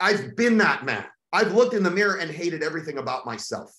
I've 0.00 0.36
been 0.36 0.58
that 0.58 0.84
man. 0.84 1.04
I've 1.32 1.52
looked 1.54 1.74
in 1.74 1.82
the 1.82 1.90
mirror 1.90 2.16
and 2.16 2.30
hated 2.30 2.62
everything 2.62 2.98
about 2.98 3.26
myself. 3.26 3.74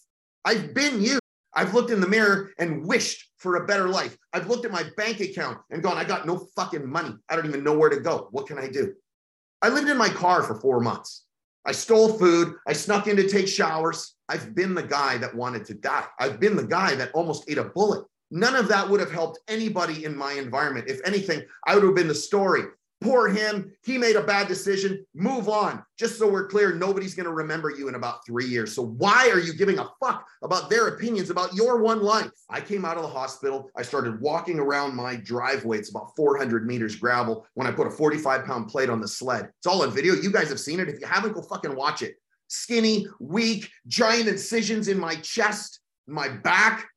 I've 0.46 0.74
been 0.74 1.02
you. 1.02 1.20
I've 1.54 1.74
looked 1.74 1.90
in 1.90 2.00
the 2.00 2.08
mirror 2.08 2.52
and 2.60 2.86
wished 2.86 3.32
for 3.38 3.56
a 3.56 3.66
better 3.66 3.90
life. 3.90 4.16
I've 4.34 4.48
looked 4.48 4.66
at 4.66 4.72
my 4.72 4.84
bank 4.98 5.20
account 5.20 5.58
and 5.72 5.82
gone, 5.82 5.98
I 5.98 6.04
got 6.04 6.28
no 6.28 6.48
fucking 6.56 6.88
money. 6.88 7.16
I 7.30 7.36
don't 7.36 7.48
even 7.48 7.64
know 7.64 7.78
where 7.78 7.90
to 7.90 8.00
go. 8.00 8.28
What 8.32 8.48
can 8.48 8.60
I 8.60 8.68
do? 8.68 8.94
I 9.62 9.70
lived 9.70 9.90
in 9.90 9.98
my 9.98 10.10
car 10.10 10.44
for 10.44 10.56
four 10.56 10.80
months. 10.80 11.26
I 11.66 11.72
stole 11.72 12.18
food. 12.18 12.56
I 12.68 12.74
snuck 12.74 13.08
in 13.08 13.16
to 13.18 13.28
take 13.28 13.48
showers. 13.48 14.16
I've 14.30 14.56
been 14.56 14.76
the 14.76 14.84
guy 14.84 15.18
that 15.18 15.36
wanted 15.36 15.66
to 15.66 15.74
die. 15.74 16.06
I've 16.20 16.40
been 16.40 16.56
the 16.56 16.64
guy 16.64 16.96
that 16.96 17.12
almost 17.14 17.50
ate 17.50 17.58
a 17.58 17.66
bullet. 17.66 18.06
None 18.32 18.56
of 18.56 18.68
that 18.68 18.88
would 18.88 19.00
have 19.00 19.12
helped 19.12 19.40
anybody 19.48 20.06
in 20.06 20.16
my 20.16 20.34
environment. 20.34 20.88
If 20.88 21.02
anything, 21.06 21.42
I 21.66 21.74
would 21.74 21.84
have 21.84 21.96
been 21.96 22.08
the 22.08 22.16
story 22.16 22.64
Poor 23.02 23.30
him. 23.30 23.72
He 23.84 23.98
made 23.98 24.18
a 24.18 24.24
bad 24.24 24.50
decision. 24.50 25.06
Move 25.14 25.48
on. 25.48 25.84
Just 25.98 26.20
so 26.20 26.30
we're 26.30 26.48
clear, 26.48 26.76
nobody's 26.76 27.16
going 27.16 27.28
to 27.28 27.32
remember 27.32 27.70
you 27.70 27.88
in 27.88 27.96
about 27.96 28.26
three 28.26 28.46
years. 28.46 28.74
So 28.74 28.84
why 28.84 29.30
are 29.30 29.40
you 29.40 29.54
giving 29.54 29.80
a 29.80 29.90
fuck 30.04 30.28
about 30.44 30.70
their 30.70 30.90
opinions 30.90 31.30
about 31.30 31.54
your 31.54 31.82
one 31.82 32.02
life? 32.02 32.30
I 32.50 32.60
came 32.60 32.84
out 32.84 32.98
of 32.98 33.04
the 33.04 33.10
hospital. 33.10 33.70
I 33.78 33.84
started 33.84 34.20
walking 34.20 34.60
around 34.60 34.96
my 34.96 35.16
driveway. 35.16 35.78
It's 35.78 35.92
about 35.92 36.14
400 36.18 36.68
meters 36.68 36.98
gravel 36.98 37.48
when 37.54 37.68
I 37.68 37.72
put 37.72 37.88
a 37.88 37.92
45 37.92 38.44
pound 38.44 38.68
plate 38.68 38.90
on 38.90 39.00
the 39.00 39.08
sled. 39.08 39.50
It's 39.60 39.68
all 39.68 39.84
on 39.84 39.92
video. 39.92 40.16
You 40.16 40.32
guys 40.32 40.50
have 40.50 40.60
seen 40.60 40.82
it. 40.82 40.90
If 40.90 41.00
you 41.00 41.08
haven't, 41.08 41.34
go 41.34 41.42
fucking 41.42 41.76
watch 41.76 42.02
it. 42.02 42.16
Skinny, 42.50 43.08
weak, 43.22 43.70
giant 43.88 44.28
incisions 44.28 44.90
in 44.90 45.00
my 45.00 45.16
chest, 45.16 45.80
my 46.06 46.28
back. 46.28 46.88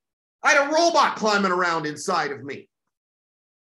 I 0.43 0.53
had 0.53 0.69
a 0.69 0.73
robot 0.73 1.15
climbing 1.15 1.53
around 1.53 1.87
inside 1.87 2.33
of 2.33 2.43
me. 2.43 2.69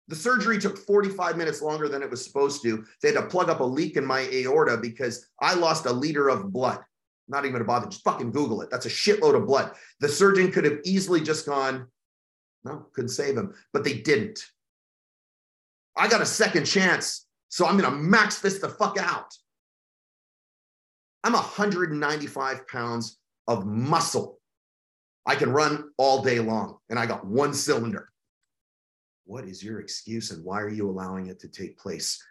The 0.09 0.17
surgery 0.17 0.59
took 0.59 0.79
45 0.79 1.37
minutes 1.37 1.63
longer 1.63 1.89
than 1.89 2.03
it 2.03 2.11
was 2.11 2.25
supposed 2.25 2.63
to. 2.63 2.85
They 3.03 3.13
had 3.13 3.21
to 3.21 3.27
plug 3.27 3.51
up 3.51 3.61
a 3.61 3.65
leak 3.65 3.97
in 3.97 4.05
my 4.05 4.29
aorta 4.33 4.77
because 4.77 5.27
I 5.41 5.55
lost 5.55 5.87
a 5.87 5.93
liter 5.93 6.29
of 6.29 6.53
blood. 6.53 6.81
Not 7.29 7.45
even 7.45 7.59
to 7.59 7.65
bother, 7.65 7.89
just 7.89 8.05
fucking 8.05 8.31
Google 8.31 8.63
it. 8.63 8.71
That's 8.71 8.87
a 8.87 8.91
shitload 8.91 9.35
of 9.35 9.47
blood. 9.47 9.73
The 9.99 10.09
surgeon 10.09 10.53
could 10.53 10.65
have 10.65 10.79
easily 10.85 11.21
just 11.21 11.45
gone, 11.45 11.89
no, 12.65 12.87
couldn't 12.93 13.09
save 13.09 13.37
him, 13.37 13.55
but 13.73 13.83
they 13.83 13.95
didn't. 13.95 14.45
I 15.97 16.07
got 16.09 16.21
a 16.21 16.27
second 16.27 16.67
chance, 16.67 17.27
so 17.49 17.67
I'm 17.67 17.77
going 17.77 17.91
to 17.91 17.97
max 17.97 18.39
this 18.39 18.61
the 18.61 18.69
fuck 18.69 18.97
out. 18.99 19.35
I'm 21.25 21.33
195 21.33 22.69
pounds 22.69 23.19
of 23.49 23.67
muscle. 23.67 24.39
I 25.25 25.35
can 25.35 25.53
run 25.53 25.91
all 25.99 26.23
day 26.23 26.39
long, 26.39 26.77
and 26.91 26.99
I 26.99 27.07
got 27.07 27.27
one 27.27 27.55
cylinder 27.55 28.09
what 29.27 29.45
is 29.45 29.63
your 29.63 29.81
excuse 29.81 30.31
and 30.31 30.45
why 30.45 30.61
are 30.61 30.71
you 30.71 30.89
allowing 30.89 31.27
it 31.27 31.41
to 31.41 31.49
take 31.49 31.79
place 31.79 32.23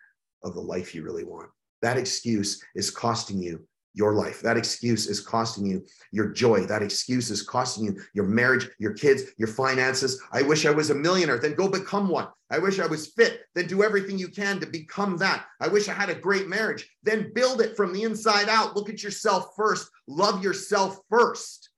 of 0.43 0.53
the 0.53 0.61
life 0.61 0.95
you 0.95 1.03
really 1.03 1.25
want? 1.25 1.49
That 1.81 1.97
excuse 1.97 2.63
is 2.73 2.89
costing 2.89 3.41
you 3.43 3.67
your 3.93 4.13
life. 4.13 4.41
That 4.41 4.57
excuse 4.57 5.07
is 5.07 5.21
costing 5.21 5.65
you 5.65 5.85
your 6.11 6.29
joy. 6.29 6.65
That 6.65 6.83
excuse 6.83 7.31
is 7.31 7.41
costing 7.41 7.85
you 7.85 8.01
your 8.13 8.25
marriage, 8.25 8.69
your 8.77 8.93
kids, 8.93 9.23
your 9.37 9.47
finances. 9.47 10.21
I 10.31 10.41
wish 10.41 10.65
I 10.65 10.71
was 10.71 10.89
a 10.89 10.95
millionaire. 10.95 11.39
Then 11.39 11.53
go 11.53 11.67
become 11.67 12.09
one. 12.09 12.27
I 12.49 12.59
wish 12.59 12.79
I 12.79 12.87
was 12.87 13.07
fit. 13.07 13.41
Then 13.55 13.67
do 13.67 13.83
everything 13.83 14.17
you 14.17 14.27
can 14.27 14.59
to 14.59 14.65
become 14.65 15.17
that. 15.17 15.45
I 15.61 15.67
wish 15.67 15.87
I 15.87 15.93
had 15.93 16.09
a 16.09 16.15
great 16.15 16.47
marriage. 16.47 16.89
Then 17.03 17.31
build 17.33 17.61
it 17.61 17.77
from 17.77 17.93
the 17.93 18.03
inside 18.03 18.49
out. 18.49 18.75
Look 18.75 18.89
at 18.89 19.03
yourself 19.03 19.53
first. 19.55 19.89
Love 20.07 20.43
yourself 20.43 20.99
first. 21.09 21.69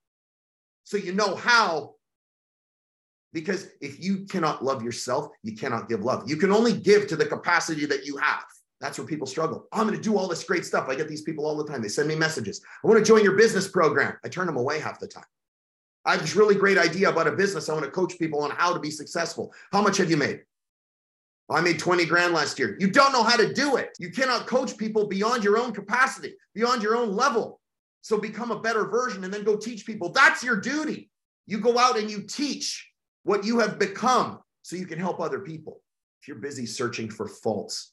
So 0.84 0.98
you 0.98 1.14
know 1.14 1.36
how 1.36 1.96
because 3.38 3.68
if 3.82 4.04
you 4.04 4.26
cannot 4.26 4.64
love 4.64 4.82
yourself, 4.82 5.30
you 5.44 5.56
cannot 5.56 5.88
give 5.88 6.04
love. 6.04 6.28
You 6.28 6.38
can 6.38 6.52
only 6.52 6.74
give 6.74 7.06
to 7.06 7.16
the 7.16 7.24
capacity 7.24 7.86
that 7.86 8.04
you 8.04 8.18
have. 8.18 8.44
That's 8.82 8.98
where 8.98 9.06
people 9.06 9.28
struggle. 9.28 9.68
I'm 9.72 9.86
going 9.86 9.96
to 9.96 10.02
do 10.02 10.18
all 10.18 10.28
this 10.28 10.44
great 10.44 10.66
stuff. 10.66 10.90
I 10.90 10.96
get 10.96 11.08
these 11.08 11.22
people 11.22 11.46
all 11.46 11.56
the 11.56 11.72
time. 11.72 11.84
They 11.84 11.88
send 11.88 12.08
me 12.08 12.16
messages. 12.16 12.64
I 12.84 12.88
want 12.88 12.98
to 12.98 13.06
join 13.06 13.24
your 13.24 13.38
business 13.38 13.68
program. 13.68 14.18
I 14.26 14.28
turn 14.28 14.48
them 14.48 14.58
away 14.58 14.80
half 14.80 15.00
the 15.00 15.08
time. 15.08 15.28
I 16.04 16.14
have 16.14 16.22
this 16.22 16.36
really 16.36 16.56
great 16.56 16.80
idea 16.80 17.12
about 17.12 17.28
a 17.28 17.32
business. 17.32 17.70
I 17.70 17.74
want 17.74 17.86
to 17.86 17.92
coach 17.92 18.18
people 18.18 18.40
on 18.40 18.50
how 18.50 18.74
to 18.74 18.80
be 18.80 18.90
successful. 18.90 19.54
How 19.72 19.84
much 19.84 19.98
have 19.98 20.10
you 20.10 20.18
made? 20.18 20.42
I 21.48 21.62
made 21.62 21.78
20 21.78 22.08
grand 22.08 22.34
last 22.34 22.58
year. 22.58 22.76
You 22.80 22.90
don't 22.90 23.12
know 23.12 23.22
how 23.22 23.38
to 23.38 23.54
do 23.54 23.76
it. 23.76 23.92
You 24.00 24.10
cannot 24.10 24.48
coach 24.48 24.80
people 24.80 25.06
beyond 25.06 25.44
your 25.44 25.60
own 25.60 25.74
capacity, 25.74 26.34
beyond 26.56 26.82
your 26.82 26.96
own 26.96 27.16
level. 27.16 27.62
So 28.02 28.18
become 28.18 28.50
a 28.50 28.60
better 28.60 28.88
version 28.88 29.24
and 29.24 29.32
then 29.32 29.44
go 29.44 29.58
teach 29.58 29.86
people. 29.86 30.12
That's 30.12 30.44
your 30.44 30.60
duty. 30.60 31.12
You 31.46 31.60
go 31.60 31.78
out 31.78 32.00
and 32.00 32.10
you 32.10 32.24
teach 32.24 32.87
what 33.28 33.44
you 33.44 33.60
have 33.60 33.78
become 33.78 34.40
so 34.62 34.78
you 34.78 34.86
can 34.86 34.98
help 34.98 35.20
other 35.20 35.40
people. 35.40 35.82
If 36.22 36.30
you're 36.30 36.38
busy 36.38 36.66
searching 36.66 37.10
for 37.10 37.28
faults, 37.28 37.92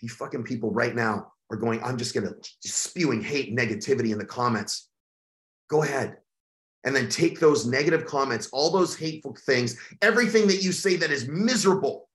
you 0.00 0.08
fucking 0.08 0.44
people 0.44 0.70
right 0.70 0.94
now 0.94 1.32
are 1.50 1.56
going, 1.56 1.82
I'm 1.82 1.98
just 1.98 2.14
going 2.14 2.26
to 2.26 2.34
spewing 2.60 3.20
hate, 3.20 3.56
negativity 3.56 4.12
in 4.12 4.18
the 4.18 4.24
comments, 4.24 4.88
go 5.68 5.82
ahead. 5.82 6.18
And 6.84 6.94
then 6.94 7.08
take 7.08 7.40
those 7.40 7.66
negative 7.66 8.06
comments, 8.06 8.48
all 8.52 8.70
those 8.70 8.94
hateful 8.94 9.34
things, 9.44 9.76
everything 10.02 10.46
that 10.46 10.62
you 10.62 10.70
say 10.70 10.96
that 10.96 11.10
is 11.10 11.26
miserable 11.26 12.08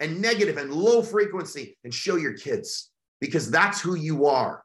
and 0.00 0.20
negative 0.20 0.58
and 0.58 0.72
low 0.72 1.02
frequency, 1.02 1.78
and 1.84 1.94
show 1.94 2.16
your 2.16 2.34
kids 2.34 2.90
because 3.20 3.50
that's 3.50 3.80
who 3.80 3.94
you 3.94 4.26
are. 4.26 4.64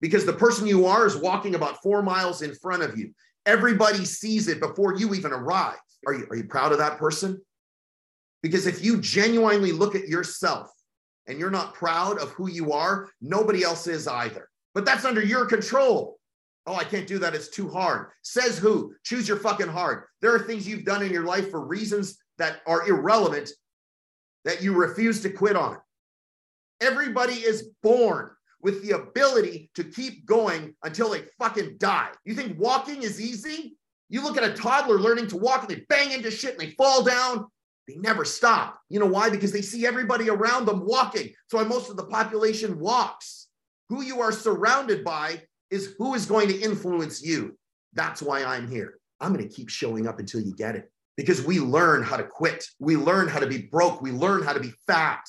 Because 0.00 0.24
the 0.24 0.32
person 0.32 0.66
you 0.66 0.86
are 0.86 1.06
is 1.06 1.16
walking 1.16 1.54
about 1.54 1.82
four 1.82 2.02
miles 2.02 2.40
in 2.40 2.54
front 2.54 2.82
of 2.82 2.96
you. 2.96 3.12
Everybody 3.44 4.04
sees 4.04 4.48
it 4.48 4.60
before 4.60 4.96
you 4.96 5.14
even 5.14 5.32
arrive. 5.32 5.78
Are 6.06 6.14
you, 6.14 6.26
are 6.30 6.36
you 6.36 6.44
proud 6.44 6.72
of 6.72 6.78
that 6.78 6.98
person? 6.98 7.40
Because 8.42 8.66
if 8.66 8.84
you 8.84 9.00
genuinely 9.00 9.72
look 9.72 9.94
at 9.94 10.08
yourself 10.08 10.70
and 11.26 11.38
you're 11.38 11.50
not 11.50 11.74
proud 11.74 12.18
of 12.18 12.30
who 12.30 12.48
you 12.48 12.72
are, 12.72 13.08
nobody 13.20 13.64
else 13.64 13.86
is 13.86 14.06
either. 14.06 14.48
But 14.74 14.84
that's 14.84 15.04
under 15.04 15.22
your 15.22 15.46
control. 15.46 16.18
Oh, 16.66 16.74
I 16.74 16.84
can't 16.84 17.06
do 17.06 17.18
that. 17.18 17.34
It's 17.34 17.48
too 17.48 17.68
hard. 17.68 18.10
Says 18.22 18.58
who? 18.58 18.94
Choose 19.02 19.26
your 19.26 19.38
fucking 19.38 19.68
hard. 19.68 20.04
There 20.20 20.34
are 20.34 20.40
things 20.40 20.68
you've 20.68 20.84
done 20.84 21.02
in 21.02 21.10
your 21.10 21.24
life 21.24 21.50
for 21.50 21.66
reasons 21.66 22.18
that 22.36 22.60
are 22.66 22.86
irrelevant 22.88 23.50
that 24.44 24.62
you 24.62 24.74
refuse 24.74 25.20
to 25.22 25.30
quit 25.30 25.56
on. 25.56 25.78
Everybody 26.80 27.34
is 27.34 27.70
born 27.82 28.30
with 28.62 28.82
the 28.82 28.96
ability 28.96 29.70
to 29.74 29.84
keep 29.84 30.26
going 30.26 30.74
until 30.82 31.10
they 31.10 31.22
fucking 31.38 31.76
die. 31.78 32.10
You 32.24 32.34
think 32.34 32.58
walking 32.58 33.02
is 33.02 33.20
easy? 33.20 33.76
You 34.08 34.22
look 34.22 34.36
at 34.36 34.44
a 34.44 34.54
toddler 34.54 34.98
learning 34.98 35.28
to 35.28 35.36
walk 35.36 35.62
and 35.62 35.70
they 35.70 35.84
bang 35.88 36.12
into 36.12 36.30
shit 36.30 36.52
and 36.52 36.60
they 36.60 36.74
fall 36.74 37.02
down. 37.02 37.46
They 37.86 37.96
never 37.96 38.24
stop. 38.24 38.80
You 38.88 39.00
know 39.00 39.06
why? 39.06 39.30
Because 39.30 39.52
they 39.52 39.62
see 39.62 39.86
everybody 39.86 40.28
around 40.28 40.66
them 40.66 40.84
walking. 40.86 41.30
So 41.50 41.62
most 41.64 41.90
of 41.90 41.96
the 41.96 42.04
population 42.04 42.78
walks. 42.78 43.48
Who 43.88 44.02
you 44.02 44.20
are 44.20 44.32
surrounded 44.32 45.04
by 45.04 45.42
is 45.70 45.94
who 45.98 46.14
is 46.14 46.26
going 46.26 46.48
to 46.48 46.58
influence 46.58 47.22
you. 47.22 47.56
That's 47.94 48.20
why 48.20 48.44
I'm 48.44 48.68
here. 48.68 48.98
I'm 49.20 49.32
going 49.32 49.46
to 49.46 49.54
keep 49.54 49.68
showing 49.70 50.06
up 50.06 50.18
until 50.18 50.40
you 50.40 50.54
get 50.54 50.76
it 50.76 50.90
because 51.16 51.42
we 51.42 51.58
learn 51.58 52.02
how 52.02 52.16
to 52.16 52.24
quit. 52.24 52.64
We 52.78 52.96
learn 52.96 53.28
how 53.28 53.40
to 53.40 53.46
be 53.46 53.58
broke. 53.58 54.00
We 54.00 54.12
learn 54.12 54.42
how 54.42 54.52
to 54.52 54.60
be 54.60 54.72
fat. 54.86 55.24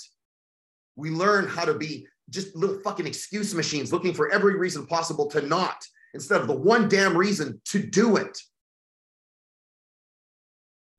We 0.95 1.09
learn 1.09 1.47
how 1.47 1.66
to 1.66 1.73
be 1.73 2.07
just 2.29 2.56
little 2.56 2.79
fucking 2.81 3.07
excuse 3.07 3.56
machines 3.56 3.91
looking 3.91 4.13
for 4.13 4.31
every 4.31 4.56
reason 4.57 4.85
possible 4.85 5.28
to 5.31 5.41
not 5.41 5.84
instead 6.13 6.41
of 6.41 6.47
the 6.47 6.56
one 6.56 6.88
damn 6.89 7.18
reason 7.18 7.59
to 7.66 7.81
do 7.81 8.18
it. 8.18 8.38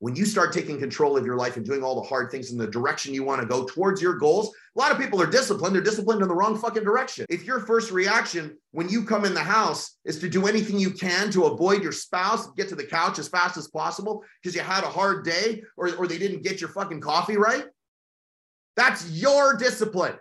When 0.01 0.15
you 0.15 0.25
start 0.25 0.51
taking 0.51 0.79
control 0.79 1.15
of 1.15 1.27
your 1.27 1.35
life 1.35 1.57
and 1.57 1.65
doing 1.65 1.83
all 1.83 1.93
the 1.93 2.07
hard 2.07 2.31
things 2.31 2.51
in 2.51 2.57
the 2.57 2.65
direction 2.65 3.13
you 3.13 3.23
want 3.23 3.39
to 3.39 3.47
go 3.47 3.65
towards 3.65 4.01
your 4.01 4.15
goals, 4.15 4.51
a 4.75 4.79
lot 4.79 4.91
of 4.91 4.97
people 4.97 5.21
are 5.21 5.29
disciplined. 5.29 5.75
They're 5.75 5.83
disciplined 5.83 6.23
in 6.23 6.27
the 6.27 6.33
wrong 6.33 6.57
fucking 6.57 6.83
direction. 6.83 7.27
If 7.29 7.45
your 7.45 7.59
first 7.59 7.91
reaction 7.91 8.57
when 8.71 8.89
you 8.89 9.05
come 9.05 9.25
in 9.25 9.35
the 9.35 9.43
house 9.43 9.99
is 10.03 10.17
to 10.21 10.27
do 10.27 10.47
anything 10.47 10.79
you 10.79 10.89
can 10.89 11.29
to 11.33 11.45
avoid 11.45 11.83
your 11.83 11.91
spouse, 11.91 12.49
get 12.53 12.67
to 12.69 12.75
the 12.75 12.83
couch 12.83 13.19
as 13.19 13.27
fast 13.27 13.57
as 13.57 13.67
possible 13.67 14.23
because 14.41 14.55
you 14.55 14.61
had 14.61 14.83
a 14.83 14.87
hard 14.87 15.23
day 15.23 15.61
or, 15.77 15.93
or 15.93 16.07
they 16.07 16.17
didn't 16.17 16.41
get 16.41 16.59
your 16.59 16.71
fucking 16.71 16.99
coffee 16.99 17.37
right, 17.37 17.65
that's 18.75 19.07
your 19.11 19.55
discipline. 19.55 20.15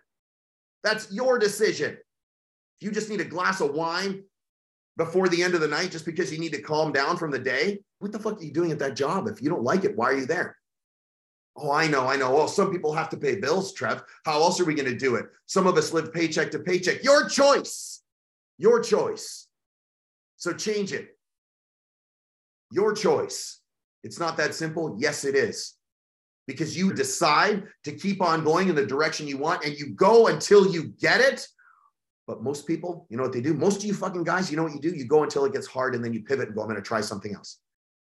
That's 0.84 1.10
your 1.10 1.38
decision. 1.38 1.92
If 1.92 2.86
you 2.86 2.90
just 2.90 3.08
need 3.08 3.22
a 3.22 3.24
glass 3.24 3.62
of 3.62 3.72
wine 3.72 4.24
before 4.98 5.30
the 5.30 5.42
end 5.42 5.54
of 5.54 5.62
the 5.62 5.68
night 5.68 5.90
just 5.90 6.04
because 6.04 6.30
you 6.30 6.38
need 6.38 6.52
to 6.52 6.60
calm 6.60 6.92
down 6.92 7.16
from 7.16 7.30
the 7.30 7.38
day, 7.38 7.78
what 8.00 8.12
the 8.12 8.18
fuck 8.18 8.40
are 8.40 8.44
you 8.44 8.52
doing 8.52 8.72
at 8.72 8.78
that 8.80 8.96
job? 8.96 9.28
If 9.28 9.40
you 9.40 9.48
don't 9.48 9.62
like 9.62 9.84
it, 9.84 9.96
why 9.96 10.06
are 10.06 10.18
you 10.18 10.26
there? 10.26 10.56
Oh, 11.56 11.70
I 11.70 11.86
know, 11.86 12.06
I 12.06 12.16
know. 12.16 12.34
Well, 12.34 12.48
some 12.48 12.72
people 12.72 12.94
have 12.94 13.10
to 13.10 13.16
pay 13.16 13.36
bills, 13.36 13.72
Trev. 13.72 14.02
How 14.24 14.40
else 14.40 14.58
are 14.60 14.64
we 14.64 14.74
going 14.74 14.90
to 14.90 14.96
do 14.96 15.16
it? 15.16 15.26
Some 15.46 15.66
of 15.66 15.76
us 15.76 15.92
live 15.92 16.12
paycheck 16.12 16.50
to 16.52 16.58
paycheck. 16.58 17.04
Your 17.04 17.28
choice. 17.28 18.02
Your 18.56 18.80
choice. 18.80 19.46
So 20.36 20.52
change 20.52 20.92
it. 20.92 21.08
Your 22.72 22.94
choice. 22.94 23.60
It's 24.02 24.18
not 24.18 24.36
that 24.38 24.54
simple. 24.54 24.96
Yes, 24.98 25.24
it 25.24 25.34
is. 25.34 25.74
Because 26.46 26.76
you 26.76 26.94
decide 26.94 27.64
to 27.84 27.92
keep 27.92 28.22
on 28.22 28.44
going 28.44 28.68
in 28.68 28.74
the 28.74 28.86
direction 28.86 29.28
you 29.28 29.36
want 29.36 29.64
and 29.64 29.78
you 29.78 29.90
go 29.90 30.28
until 30.28 30.72
you 30.72 30.88
get 31.00 31.20
it 31.20 31.46
but 32.30 32.44
most 32.44 32.64
people, 32.64 33.08
you 33.10 33.16
know 33.16 33.24
what 33.24 33.32
they 33.32 33.40
do? 33.40 33.54
Most 33.54 33.78
of 33.78 33.84
you 33.86 33.92
fucking 33.92 34.22
guys, 34.22 34.52
you 34.52 34.56
know 34.56 34.62
what 34.62 34.72
you 34.72 34.78
do? 34.78 34.90
You 34.90 35.04
go 35.04 35.24
until 35.24 35.46
it 35.46 35.52
gets 35.52 35.66
hard 35.66 35.96
and 35.96 36.04
then 36.04 36.12
you 36.12 36.22
pivot 36.22 36.46
and 36.46 36.54
go, 36.54 36.62
I'm 36.62 36.68
going 36.68 36.80
to 36.80 36.86
try 36.86 37.00
something 37.00 37.34
else. 37.34 37.58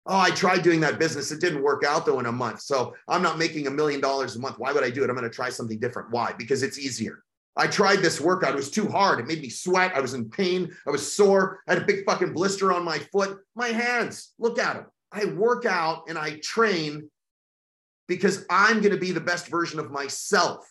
Oh, 0.07 0.19
I 0.19 0.31
tried 0.31 0.63
doing 0.63 0.79
that 0.81 0.97
business. 0.97 1.31
It 1.31 1.41
didn't 1.41 1.61
work 1.61 1.83
out 1.85 2.05
though 2.05 2.19
in 2.19 2.25
a 2.25 2.31
month. 2.31 2.61
So 2.61 2.95
I'm 3.07 3.21
not 3.21 3.37
making 3.37 3.67
a 3.67 3.71
million 3.71 4.01
dollars 4.01 4.35
a 4.35 4.39
month. 4.39 4.57
Why 4.57 4.73
would 4.73 4.83
I 4.83 4.89
do 4.89 5.03
it? 5.03 5.09
I'm 5.09 5.15
going 5.15 5.29
to 5.29 5.35
try 5.35 5.49
something 5.49 5.79
different. 5.79 6.09
Why? 6.11 6.33
Because 6.37 6.63
it's 6.63 6.79
easier. 6.79 7.23
I 7.55 7.67
tried 7.67 7.97
this 7.97 8.19
workout. 8.19 8.53
It 8.53 8.55
was 8.55 8.71
too 8.71 8.87
hard. 8.87 9.19
It 9.19 9.27
made 9.27 9.41
me 9.41 9.49
sweat. 9.49 9.93
I 9.95 9.99
was 9.99 10.13
in 10.13 10.29
pain. 10.29 10.71
I 10.87 10.89
was 10.89 11.13
sore. 11.13 11.59
I 11.67 11.73
had 11.73 11.83
a 11.83 11.85
big 11.85 12.05
fucking 12.05 12.33
blister 12.33 12.71
on 12.71 12.83
my 12.83 12.97
foot. 13.11 13.39
My 13.55 13.67
hands, 13.67 14.33
look 14.39 14.57
at 14.57 14.75
them. 14.75 14.85
I 15.11 15.25
work 15.25 15.65
out 15.65 16.03
and 16.07 16.17
I 16.17 16.39
train 16.41 17.09
because 18.07 18.45
I'm 18.49 18.79
going 18.79 18.93
to 18.93 18.99
be 18.99 19.11
the 19.11 19.21
best 19.21 19.47
version 19.47 19.79
of 19.79 19.91
myself. 19.91 20.67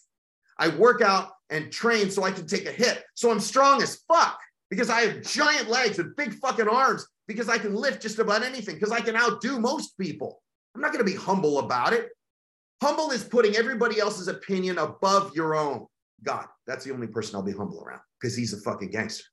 I 0.59 0.69
work 0.69 1.03
out 1.03 1.31
and 1.51 1.71
train 1.71 2.11
so 2.11 2.25
I 2.25 2.33
can 2.33 2.47
take 2.47 2.67
a 2.67 2.73
hit. 2.73 3.05
So 3.15 3.31
I'm 3.31 3.41
strong 3.41 3.83
as 3.83 4.03
fuck 4.09 4.39
because 4.71 4.89
I 4.89 5.01
have 5.03 5.23
giant 5.23 5.69
legs 5.69 5.99
and 5.99 6.15
big 6.17 6.35
fucking 6.35 6.69
arms 6.69 7.07
because 7.27 7.49
I 7.49 7.59
can 7.59 7.75
lift 7.75 8.01
just 8.01 8.19
about 8.19 8.43
anything 8.43 8.77
because 8.77 8.93
I 8.93 9.01
can 9.01 9.17
outdo 9.17 9.59
most 9.59 9.99
people. 9.99 10.41
I'm 10.75 10.81
not 10.81 10.93
going 10.93 11.05
to 11.05 11.11
be 11.11 11.17
humble 11.17 11.59
about 11.59 11.93
it. 11.93 12.11
Humble 12.83 13.11
is 13.11 13.25
putting 13.25 13.57
everybody 13.57 14.01
else's 14.01 14.29
opinion 14.29 14.79
above 14.79 15.35
your 15.35 15.55
own. 15.55 15.87
God, 16.23 16.47
that's 16.67 16.85
the 16.85 16.93
only 16.93 17.09
person 17.09 17.37
I'll 17.37 17.43
be 17.43 17.53
humble 17.53 17.83
around 17.83 18.01
because 18.21 18.37
he's 18.37 18.53
a 18.53 18.61
fucking 18.61 18.91
gangster. 18.91 19.25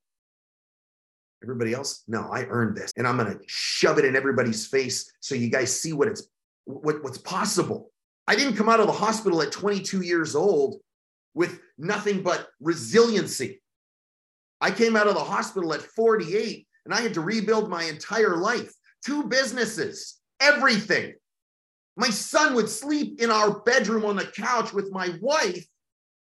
Everybody 1.44 1.74
else, 1.74 2.04
no, 2.07 2.30
I 2.31 2.45
earned 2.45 2.75
this, 2.75 2.92
and 2.98 3.07
I'm 3.07 3.18
gonna 3.18 3.38
shove 3.45 4.00
it 4.00 4.06
in 4.06 4.16
everybody's 4.16 4.66
face 4.66 5.12
so 5.19 5.36
you 5.36 5.50
guys 5.50 5.80
see 5.80 5.94
what 5.94 6.07
it's 6.07 6.28
what, 6.66 7.04
what's 7.04 7.19
possible. 7.19 7.92
I 8.28 8.36
didn't 8.36 8.56
come 8.56 8.69
out 8.69 8.80
of 8.80 8.88
the 8.88 8.94
hospital 8.94 9.42
at 9.42 9.51
22 9.51 10.01
years 10.01 10.36
old 10.36 10.81
with 11.33 11.60
nothing 11.78 12.24
but 12.24 12.48
resiliency. 12.60 13.62
I 14.62 14.71
came 14.71 14.95
out 14.95 15.07
of 15.07 15.15
the 15.15 15.24
hospital 15.24 15.74
at 15.74 15.81
48 15.81 16.68
and 16.86 16.94
I 16.94 17.01
had 17.01 17.13
to 17.15 17.21
rebuild 17.21 17.69
my 17.69 17.83
entire 17.83 18.38
life, 18.38 18.71
two 19.06 19.24
businesses, 19.24 20.19
everything. 20.39 21.13
My 21.95 22.09
son 22.09 22.54
would 22.56 22.69
sleep 22.69 23.21
in 23.21 23.31
our 23.31 23.59
bedroom 23.62 24.06
on 24.06 24.15
the 24.15 24.25
couch 24.25 24.74
with 24.74 24.92
my 24.92 25.09
wife 25.21 25.65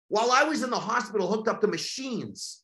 while 0.08 0.30
I 0.30 0.44
was 0.44 0.62
in 0.62 0.70
the 0.70 0.78
hospital 0.78 1.28
hooked 1.28 1.48
up 1.48 1.60
to 1.60 1.66
machines. 1.66 2.62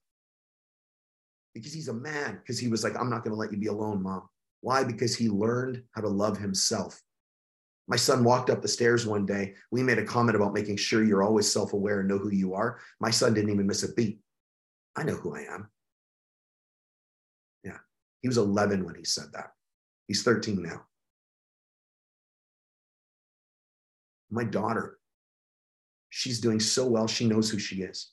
Because 1.54 1.72
he's 1.72 1.88
a 1.88 1.94
man, 1.94 2.38
because 2.38 2.58
he 2.58 2.68
was 2.68 2.82
like, 2.82 2.98
I'm 2.98 3.10
not 3.10 3.24
going 3.24 3.32
to 3.32 3.38
let 3.38 3.52
you 3.52 3.58
be 3.58 3.66
alone, 3.66 4.02
mom. 4.02 4.28
Why? 4.62 4.84
Because 4.84 5.16
he 5.16 5.28
learned 5.28 5.82
how 5.90 6.00
to 6.00 6.08
love 6.08 6.38
himself. 6.38 7.00
My 7.88 7.96
son 7.96 8.24
walked 8.24 8.48
up 8.48 8.62
the 8.62 8.68
stairs 8.68 9.06
one 9.06 9.26
day. 9.26 9.54
We 9.70 9.82
made 9.82 9.98
a 9.98 10.04
comment 10.04 10.36
about 10.36 10.54
making 10.54 10.76
sure 10.76 11.04
you're 11.04 11.22
always 11.22 11.50
self 11.52 11.72
aware 11.72 12.00
and 12.00 12.08
know 12.08 12.18
who 12.18 12.30
you 12.30 12.54
are. 12.54 12.78
My 13.00 13.10
son 13.10 13.34
didn't 13.34 13.50
even 13.50 13.66
miss 13.66 13.82
a 13.82 13.92
beat. 13.92 14.20
I 14.96 15.04
know 15.04 15.14
who 15.14 15.34
I 15.34 15.42
am. 15.52 15.68
Yeah. 17.64 17.78
He 18.20 18.28
was 18.28 18.38
11 18.38 18.84
when 18.84 18.94
he 18.94 19.04
said 19.04 19.26
that. 19.32 19.52
He's 20.06 20.22
13 20.22 20.62
now. 20.62 20.82
My 24.30 24.44
daughter, 24.44 24.98
she's 26.10 26.40
doing 26.40 26.60
so 26.60 26.86
well, 26.86 27.06
she 27.06 27.26
knows 27.26 27.50
who 27.50 27.58
she 27.58 27.82
is. 27.82 28.12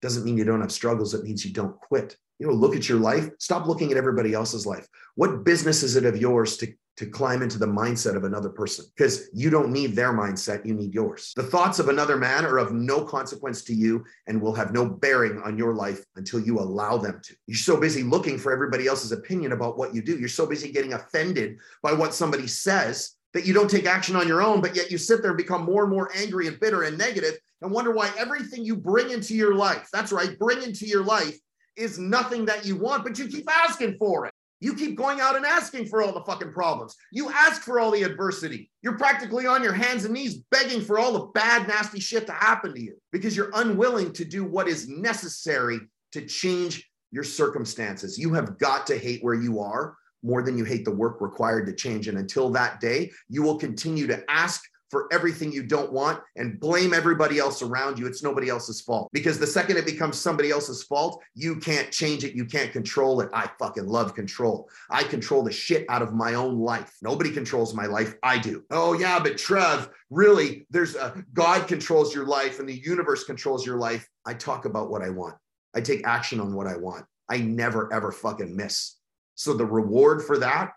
Doesn't 0.00 0.24
mean 0.24 0.36
you 0.36 0.44
don't 0.44 0.60
have 0.60 0.72
struggles, 0.72 1.14
it 1.14 1.24
means 1.24 1.44
you 1.44 1.52
don't 1.52 1.78
quit. 1.80 2.16
You 2.38 2.46
know, 2.46 2.52
look 2.52 2.76
at 2.76 2.88
your 2.88 3.00
life, 3.00 3.28
stop 3.38 3.66
looking 3.66 3.90
at 3.90 3.96
everybody 3.96 4.32
else's 4.32 4.66
life. 4.66 4.86
What 5.16 5.44
business 5.44 5.82
is 5.82 5.96
it 5.96 6.04
of 6.04 6.16
yours 6.16 6.56
to 6.58 6.72
to 6.98 7.06
climb 7.06 7.42
into 7.42 7.60
the 7.60 7.66
mindset 7.66 8.16
of 8.16 8.24
another 8.24 8.48
person 8.48 8.84
because 8.96 9.28
you 9.32 9.50
don't 9.50 9.70
need 9.70 9.94
their 9.94 10.12
mindset, 10.12 10.66
you 10.66 10.74
need 10.74 10.92
yours. 10.92 11.32
The 11.36 11.44
thoughts 11.44 11.78
of 11.78 11.88
another 11.88 12.16
man 12.16 12.44
are 12.44 12.58
of 12.58 12.72
no 12.72 13.04
consequence 13.04 13.62
to 13.64 13.72
you 13.72 14.04
and 14.26 14.42
will 14.42 14.52
have 14.54 14.72
no 14.72 14.84
bearing 14.84 15.40
on 15.42 15.56
your 15.56 15.74
life 15.74 16.04
until 16.16 16.40
you 16.40 16.58
allow 16.58 16.96
them 16.98 17.20
to. 17.22 17.36
You're 17.46 17.56
so 17.56 17.76
busy 17.76 18.02
looking 18.02 18.36
for 18.36 18.52
everybody 18.52 18.88
else's 18.88 19.12
opinion 19.12 19.52
about 19.52 19.78
what 19.78 19.94
you 19.94 20.02
do. 20.02 20.18
You're 20.18 20.28
so 20.28 20.44
busy 20.44 20.72
getting 20.72 20.94
offended 20.94 21.58
by 21.84 21.92
what 21.92 22.14
somebody 22.14 22.48
says 22.48 23.14
that 23.34 23.46
you 23.46 23.52
don't 23.52 23.70
take 23.70 23.86
action 23.86 24.16
on 24.16 24.26
your 24.26 24.42
own, 24.42 24.60
but 24.60 24.74
yet 24.74 24.90
you 24.90 24.98
sit 24.98 25.22
there 25.22 25.30
and 25.30 25.38
become 25.38 25.64
more 25.64 25.84
and 25.84 25.92
more 25.92 26.10
angry 26.16 26.46
and 26.46 26.58
bitter 26.60 26.84
and 26.84 26.96
negative 26.96 27.34
and 27.60 27.70
wonder 27.70 27.90
why 27.90 28.10
everything 28.16 28.64
you 28.64 28.76
bring 28.76 29.10
into 29.10 29.34
your 29.34 29.54
life, 29.54 29.88
that's 29.92 30.12
right, 30.12 30.38
bring 30.38 30.62
into 30.62 30.86
your 30.86 31.04
life 31.04 31.38
is 31.76 31.98
nothing 31.98 32.44
that 32.46 32.64
you 32.64 32.76
want, 32.76 33.04
but 33.04 33.18
you 33.18 33.28
keep 33.28 33.48
asking 33.50 33.96
for 33.98 34.26
it. 34.26 34.34
You 34.60 34.74
keep 34.74 34.96
going 34.96 35.20
out 35.20 35.36
and 35.36 35.46
asking 35.46 35.86
for 35.86 36.02
all 36.02 36.12
the 36.12 36.24
fucking 36.24 36.52
problems. 36.52 36.96
You 37.12 37.30
ask 37.30 37.62
for 37.62 37.78
all 37.78 37.92
the 37.92 38.02
adversity. 38.02 38.70
You're 38.82 38.98
practically 38.98 39.46
on 39.46 39.62
your 39.62 39.72
hands 39.72 40.04
and 40.04 40.12
knees 40.12 40.38
begging 40.50 40.80
for 40.80 40.98
all 40.98 41.12
the 41.12 41.26
bad, 41.26 41.68
nasty 41.68 42.00
shit 42.00 42.26
to 42.26 42.32
happen 42.32 42.74
to 42.74 42.80
you 42.80 42.96
because 43.12 43.36
you're 43.36 43.52
unwilling 43.54 44.12
to 44.14 44.24
do 44.24 44.44
what 44.44 44.66
is 44.66 44.88
necessary 44.88 45.78
to 46.12 46.26
change 46.26 46.90
your 47.12 47.22
circumstances. 47.22 48.18
You 48.18 48.34
have 48.34 48.58
got 48.58 48.86
to 48.88 48.98
hate 48.98 49.22
where 49.22 49.34
you 49.34 49.60
are 49.60 49.96
more 50.22 50.42
than 50.42 50.58
you 50.58 50.64
hate 50.64 50.84
the 50.84 50.94
work 50.94 51.20
required 51.20 51.66
to 51.66 51.72
change. 51.72 52.08
And 52.08 52.18
until 52.18 52.50
that 52.50 52.80
day, 52.80 53.10
you 53.28 53.42
will 53.42 53.58
continue 53.58 54.06
to 54.06 54.22
ask 54.28 54.62
for 54.90 55.06
everything 55.12 55.52
you 55.52 55.62
don't 55.62 55.92
want 55.92 56.20
and 56.36 56.58
blame 56.58 56.94
everybody 56.94 57.38
else 57.38 57.62
around 57.62 57.98
you. 57.98 58.06
It's 58.06 58.22
nobody 58.22 58.48
else's 58.48 58.80
fault. 58.80 59.08
Because 59.12 59.38
the 59.38 59.46
second 59.46 59.76
it 59.76 59.84
becomes 59.84 60.18
somebody 60.18 60.50
else's 60.50 60.82
fault, 60.82 61.22
you 61.34 61.56
can't 61.56 61.90
change 61.90 62.24
it. 62.24 62.34
You 62.34 62.44
can't 62.44 62.72
control 62.72 63.20
it. 63.20 63.28
I 63.34 63.50
fucking 63.58 63.86
love 63.86 64.14
control. 64.14 64.68
I 64.90 65.04
control 65.04 65.42
the 65.42 65.52
shit 65.52 65.84
out 65.88 66.02
of 66.02 66.14
my 66.14 66.34
own 66.34 66.58
life. 66.58 66.92
Nobody 67.02 67.30
controls 67.30 67.74
my 67.74 67.86
life. 67.86 68.14
I 68.22 68.38
do. 68.38 68.64
Oh, 68.70 68.94
yeah, 68.94 69.18
but 69.18 69.38
Trev, 69.38 69.90
really, 70.10 70.66
there's 70.70 70.94
a 70.94 71.22
God 71.34 71.68
controls 71.68 72.14
your 72.14 72.26
life 72.26 72.58
and 72.58 72.68
the 72.68 72.80
universe 72.82 73.24
controls 73.24 73.66
your 73.66 73.78
life. 73.78 74.08
I 74.26 74.34
talk 74.34 74.64
about 74.64 74.90
what 74.90 75.02
I 75.02 75.10
want, 75.10 75.36
I 75.74 75.80
take 75.80 76.06
action 76.06 76.40
on 76.40 76.54
what 76.54 76.66
I 76.66 76.76
want. 76.76 77.04
I 77.30 77.38
never, 77.38 77.92
ever 77.92 78.10
fucking 78.10 78.56
miss. 78.56 78.97
So 79.38 79.54
the 79.54 79.64
reward 79.64 80.24
for 80.24 80.36
that 80.38 80.72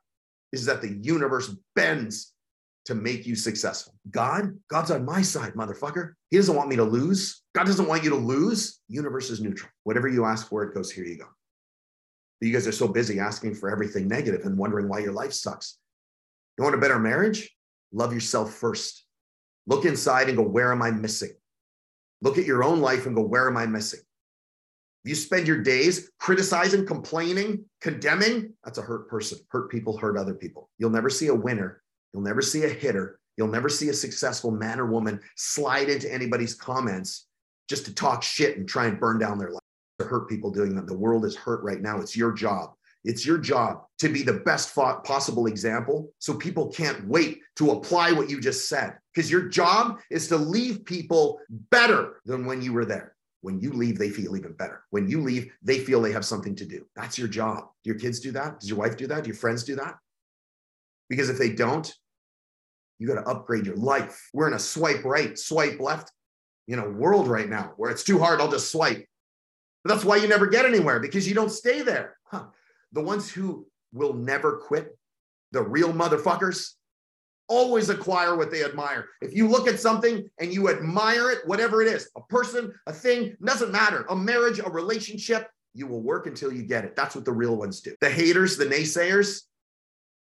is 0.54 0.68
that 0.68 0.84
the 0.84 1.00
universe 1.02 1.56
bends 1.76 2.32
to 2.86 2.94
make 2.94 3.26
you 3.26 3.36
successful. 3.36 3.96
God, 4.12 4.56
God's 4.70 4.92
on 4.92 5.04
my 5.04 5.24
side, 5.24 5.54
motherfucker. 5.54 6.14
He 6.30 6.38
doesn't 6.38 6.56
want 6.56 6.70
me 6.70 6.76
to 6.76 6.84
lose. 6.84 7.42
God 7.56 7.66
doesn't 7.66 7.88
want 7.88 8.04
you 8.04 8.12
to 8.12 8.16
lose. 8.16 8.80
Universe 8.88 9.32
is 9.32 9.42
neutral. 9.42 9.72
Whatever 9.84 10.08
you 10.08 10.26
ask 10.26 10.48
for, 10.48 10.62
it 10.64 10.76
goes, 10.76 10.92
here 10.92 11.06
you 11.06 11.18
go. 11.18 11.26
But 12.40 12.48
you 12.48 12.54
guys 12.54 12.68
are 12.68 12.72
so 12.72 12.88
busy 12.88 13.20
asking 13.20 13.56
for 13.56 13.72
everything 13.72 14.08
negative 14.08 14.46
and 14.46 14.56
wondering 14.56 14.88
why 14.88 15.00
your 15.00 15.14
life 15.14 15.34
sucks. 15.34 15.80
You 16.60 16.64
want 16.64 16.76
a 16.76 16.80
better 16.80 17.00
marriage? 17.00 17.50
Love 17.92 18.14
yourself 18.14 18.54
first. 18.54 19.06
Look 19.66 19.86
inside 19.86 20.28
and 20.28 20.38
go, 20.38 20.44
where 20.44 20.72
am 20.72 20.84
I 20.84 20.92
missing? 20.92 21.32
Look 22.22 22.38
at 22.38 22.46
your 22.46 22.64
own 22.64 22.80
life 22.80 23.08
and 23.08 23.16
go, 23.16 23.24
where 23.24 23.50
am 23.50 23.58
I 23.58 23.66
missing? 23.66 24.02
You 25.04 25.16
spend 25.16 25.48
your 25.48 25.62
days 25.64 26.12
criticizing, 26.20 26.86
complaining, 26.86 27.66
condemning, 27.80 28.54
that's 28.64 28.78
a 28.78 28.84
hurt 28.84 29.10
person. 29.10 29.40
Hurt 29.50 29.72
people 29.72 29.98
hurt 29.98 30.18
other 30.18 30.36
people. 30.36 30.70
You'll 30.78 30.92
never 30.92 31.10
see 31.10 31.28
a 31.28 31.36
winner 31.36 31.82
You'll 32.14 32.24
never 32.24 32.42
see 32.42 32.64
a 32.64 32.70
hitter. 32.70 33.20
You'll 33.38 33.48
never 33.48 33.70
see 33.70 33.90
a 33.90 33.94
successful 33.94 34.52
man 34.52 34.80
or 34.80 34.86
woman 34.86 35.20
slide 35.36 35.90
into 35.90 36.12
anybody's 36.12 36.54
comments 36.54 37.28
just 37.70 37.86
to 37.86 37.96
talk 37.96 38.22
shit 38.22 38.58
and 38.58 38.68
try 38.68 38.88
and 38.88 39.00
burn 39.00 39.18
down 39.18 39.38
their 39.38 39.52
life 39.52 39.62
to 40.00 40.06
hurt 40.06 40.30
people 40.30 40.52
doing 40.52 40.76
that. 40.76 40.88
The 40.88 40.98
world 40.98 41.26
is 41.26 41.36
hurt 41.36 41.64
right 41.64 41.82
now. 41.82 42.02
It's 42.02 42.16
your 42.16 42.34
job. 42.34 42.74
It's 43.04 43.26
your 43.26 43.40
job 43.40 43.86
to 44.00 44.10
be 44.10 44.22
the 44.22 44.42
best 44.46 44.76
possible 44.76 45.48
example 45.48 46.12
so 46.20 46.36
people 46.36 46.68
can't 46.68 47.08
wait 47.08 47.40
to 47.56 47.72
apply 47.72 48.12
what 48.12 48.30
you 48.30 48.40
just 48.40 48.70
said. 48.70 48.98
Because 49.14 49.32
your 49.32 49.48
job 49.48 50.00
is 50.12 50.28
to 50.28 50.38
leave 50.38 50.86
people 50.86 51.40
better 51.72 52.22
than 52.26 52.46
when 52.46 52.62
you 52.62 52.74
were 52.74 52.86
there. 52.86 53.16
When 53.42 53.60
you 53.60 53.74
leave, 53.74 53.98
they 53.98 54.10
feel 54.10 54.38
even 54.38 54.54
better. 54.54 54.84
When 54.92 55.08
you 55.08 55.22
leave, 55.22 55.52
they 55.62 55.80
feel 55.80 56.02
they 56.02 56.12
have 56.12 56.26
something 56.26 56.56
to 56.56 56.66
do. 56.66 56.86
That's 56.96 57.18
your 57.18 57.28
job. 57.28 57.66
Do 57.84 57.90
your 57.90 58.00
kids 58.00 58.20
do 58.20 58.32
that? 58.34 58.60
Does 58.60 58.70
your 58.70 58.78
wife 58.78 58.98
do 58.98 59.08
that? 59.08 59.24
Do 59.24 59.28
your 59.30 59.38
friends 59.38 59.64
do 59.64 59.76
that? 59.76 59.96
Because 61.10 61.30
if 61.30 61.38
they 61.38 61.52
don't, 61.52 61.92
you 63.00 63.08
got 63.08 63.16
to 63.16 63.28
upgrade 63.28 63.66
your 63.66 63.76
life. 63.76 64.30
We're 64.32 64.48
in 64.48 64.54
a 64.54 64.60
swipe 64.60 65.04
right, 65.04 65.38
swipe 65.38 65.80
left, 65.80 66.12
you 66.68 66.76
know, 66.76 66.88
world 66.90 67.28
right 67.28 67.50
now 67.50 67.74
where 67.78 67.90
it's 67.90 68.04
too 68.04 68.20
hard. 68.20 68.40
I'll 68.40 68.52
just 68.52 68.72
swipe. 68.72 69.04
But 69.84 69.94
that's 69.94 70.06
why 70.06 70.18
you 70.18 70.28
never 70.28 70.46
get 70.46 70.66
anywhere 70.66 71.00
because 71.00 71.28
you 71.28 71.34
don't 71.34 71.50
stay 71.50 71.82
there. 71.82 72.18
Huh. 72.26 72.46
The 72.92 73.02
ones 73.02 73.32
who 73.32 73.66
will 73.92 74.14
never 74.14 74.58
quit, 74.58 74.96
the 75.52 75.64
real 75.64 75.92
motherfuckers, 75.92 76.74
always 77.52 77.90
acquire 77.90 78.38
what 78.38 78.50
they 78.50 78.64
admire. 78.64 79.10
If 79.22 79.36
you 79.36 79.48
look 79.48 79.68
at 79.68 79.80
something 79.80 80.28
and 80.40 80.54
you 80.54 80.70
admire 80.70 81.32
it, 81.32 81.40
whatever 81.46 81.82
it 81.82 81.90
is, 81.90 82.10
a 82.16 82.22
person, 82.22 82.74
a 82.88 82.94
thing, 82.94 83.36
doesn't 83.44 83.74
matter, 83.74 84.06
a 84.10 84.16
marriage, 84.16 84.60
a 84.60 84.70
relationship, 84.70 85.50
you 85.74 85.86
will 85.86 86.02
work 86.02 86.28
until 86.28 86.52
you 86.52 86.64
get 86.64 86.86
it. 86.86 86.96
That's 86.96 87.14
what 87.14 87.26
the 87.26 87.34
real 87.34 87.58
ones 87.58 87.82
do. 87.82 87.94
The 88.00 88.10
haters, 88.10 88.56
the 88.56 88.66
naysayers, 88.66 89.42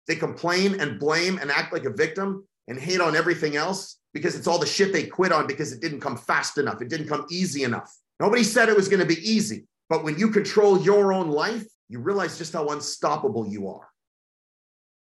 they 0.07 0.15
complain 0.15 0.79
and 0.79 0.97
blame 0.97 1.37
and 1.39 1.51
act 1.51 1.73
like 1.73 1.83
a 1.83 1.93
victim 1.93 2.47
and 2.69 2.79
hate 2.79 3.01
on 3.01 3.17
everything 3.17 3.57
else 3.57 3.99
because 4.13 4.35
it's 4.35 4.47
all 4.47 4.57
the 4.57 4.65
shit 4.65 4.93
they 4.93 5.03
quit 5.03 5.33
on 5.33 5.45
because 5.45 5.73
it 5.73 5.81
didn't 5.81 5.99
come 5.99 6.15
fast 6.15 6.57
enough. 6.57 6.81
It 6.81 6.89
didn't 6.89 7.09
come 7.09 7.25
easy 7.29 7.63
enough. 7.63 7.93
Nobody 8.21 8.43
said 8.43 8.69
it 8.69 8.75
was 8.75 8.87
going 8.87 9.01
to 9.01 9.05
be 9.05 9.21
easy. 9.29 9.65
But 9.89 10.05
when 10.05 10.17
you 10.17 10.29
control 10.29 10.79
your 10.81 11.11
own 11.11 11.29
life, 11.29 11.65
you 11.89 11.99
realize 11.99 12.37
just 12.37 12.53
how 12.53 12.67
unstoppable 12.67 13.45
you 13.47 13.67
are. 13.67 13.89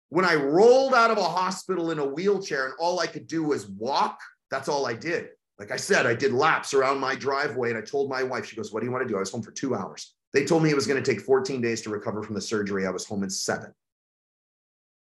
When 0.10 0.26
I 0.26 0.36
rolled 0.36 0.94
out 0.94 1.12
of 1.12 1.18
a 1.18 1.24
hospital 1.24 1.92
in 1.92 2.00
a 2.00 2.06
wheelchair 2.06 2.66
and 2.66 2.74
all 2.80 3.00
I 3.00 3.08
could 3.08 3.28
do 3.28 3.44
was 3.44 3.68
walk, 3.68 4.20
that's 4.50 4.68
all 4.68 4.88
I 4.88 4.94
did. 4.94 5.30
Like 5.60 5.72
I 5.72 5.78
said, 5.78 6.06
I 6.06 6.16
did 6.16 6.34
laps 6.34 6.74
around 6.74 7.00
my 7.00 7.16
driveway 7.16 7.70
and 7.70 7.78
I 7.78 7.82
told 7.82 8.10
my 8.10 8.24
wife, 8.24 8.46
she 8.46 8.56
goes, 8.56 8.72
What 8.72 8.80
do 8.80 8.86
you 8.86 8.92
want 8.92 9.04
to 9.04 9.08
do? 9.08 9.18
I 9.18 9.20
was 9.20 9.32
home 9.32 9.44
for 9.44 9.52
two 9.52 9.76
hours. 9.76 10.16
They 10.34 10.46
told 10.46 10.64
me 10.64 10.70
it 10.70 10.76
was 10.76 10.88
going 10.88 11.02
to 11.02 11.12
take 11.12 11.22
14 11.22 11.62
days 11.62 11.82
to 11.82 11.90
recover 11.90 12.24
from 12.24 12.36
the 12.36 12.42
surgery. 12.42 12.88
I 12.88 12.92
was 12.92 13.06
home 13.06 13.24
in 13.24 13.30
seven 13.30 13.74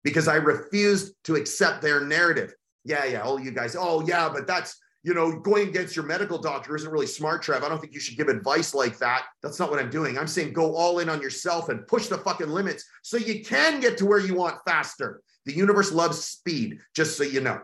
because 0.04 0.28
I 0.28 0.36
refused 0.36 1.14
to 1.26 1.36
accept 1.36 1.82
their 1.82 2.02
narrative. 2.02 2.54
Yeah, 2.84 3.06
yeah. 3.06 3.22
Oh, 3.24 3.38
you 3.38 3.52
guys. 3.52 3.76
Oh, 3.78 4.06
yeah, 4.06 4.30
but 4.30 4.48
that's 4.48 4.78
you 5.04 5.14
know, 5.14 5.40
going 5.40 5.68
against 5.68 5.96
your 5.96 6.06
medical 6.06 6.38
doctor 6.38 6.76
isn't 6.76 6.92
really 6.92 7.08
smart, 7.08 7.42
Trev. 7.42 7.64
I 7.64 7.70
don't 7.70 7.82
think 7.82 7.94
you 7.94 8.00
should 8.00 8.18
give 8.18 8.28
advice 8.28 8.76
like 8.76 9.00
that. 9.00 9.26
That's 9.42 9.60
not 9.60 9.72
what 9.72 9.80
I'm 9.80 9.90
doing. 9.90 10.18
I'm 10.18 10.28
saying 10.28 10.54
go 10.54 10.76
all 10.76 11.00
in 11.00 11.10
on 11.10 11.22
yourself 11.22 11.70
and 11.70 11.88
push 11.88 12.08
the 12.08 12.20
fucking 12.20 12.50
limits 12.50 12.86
so 13.02 13.18
you 13.18 13.44
can 13.44 13.80
get 13.80 13.98
to 13.98 14.06
where 14.06 14.20
you 14.20 14.36
want 14.36 14.60
faster. 14.66 15.22
The 15.46 15.54
universe 15.54 15.92
loves 15.92 16.24
speed, 16.24 16.80
just 16.96 17.18
so 17.18 17.24
you 17.24 17.42
know. 17.42 17.60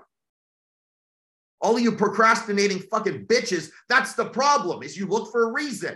All 1.61 1.75
of 1.75 1.81
you 1.81 1.91
procrastinating 1.91 2.79
fucking 2.79 3.27
bitches, 3.27 3.69
that's 3.87 4.13
the 4.13 4.25
problem, 4.25 4.81
is 4.81 4.97
you 4.97 5.05
look 5.07 5.31
for 5.31 5.49
a 5.49 5.53
reason. 5.53 5.95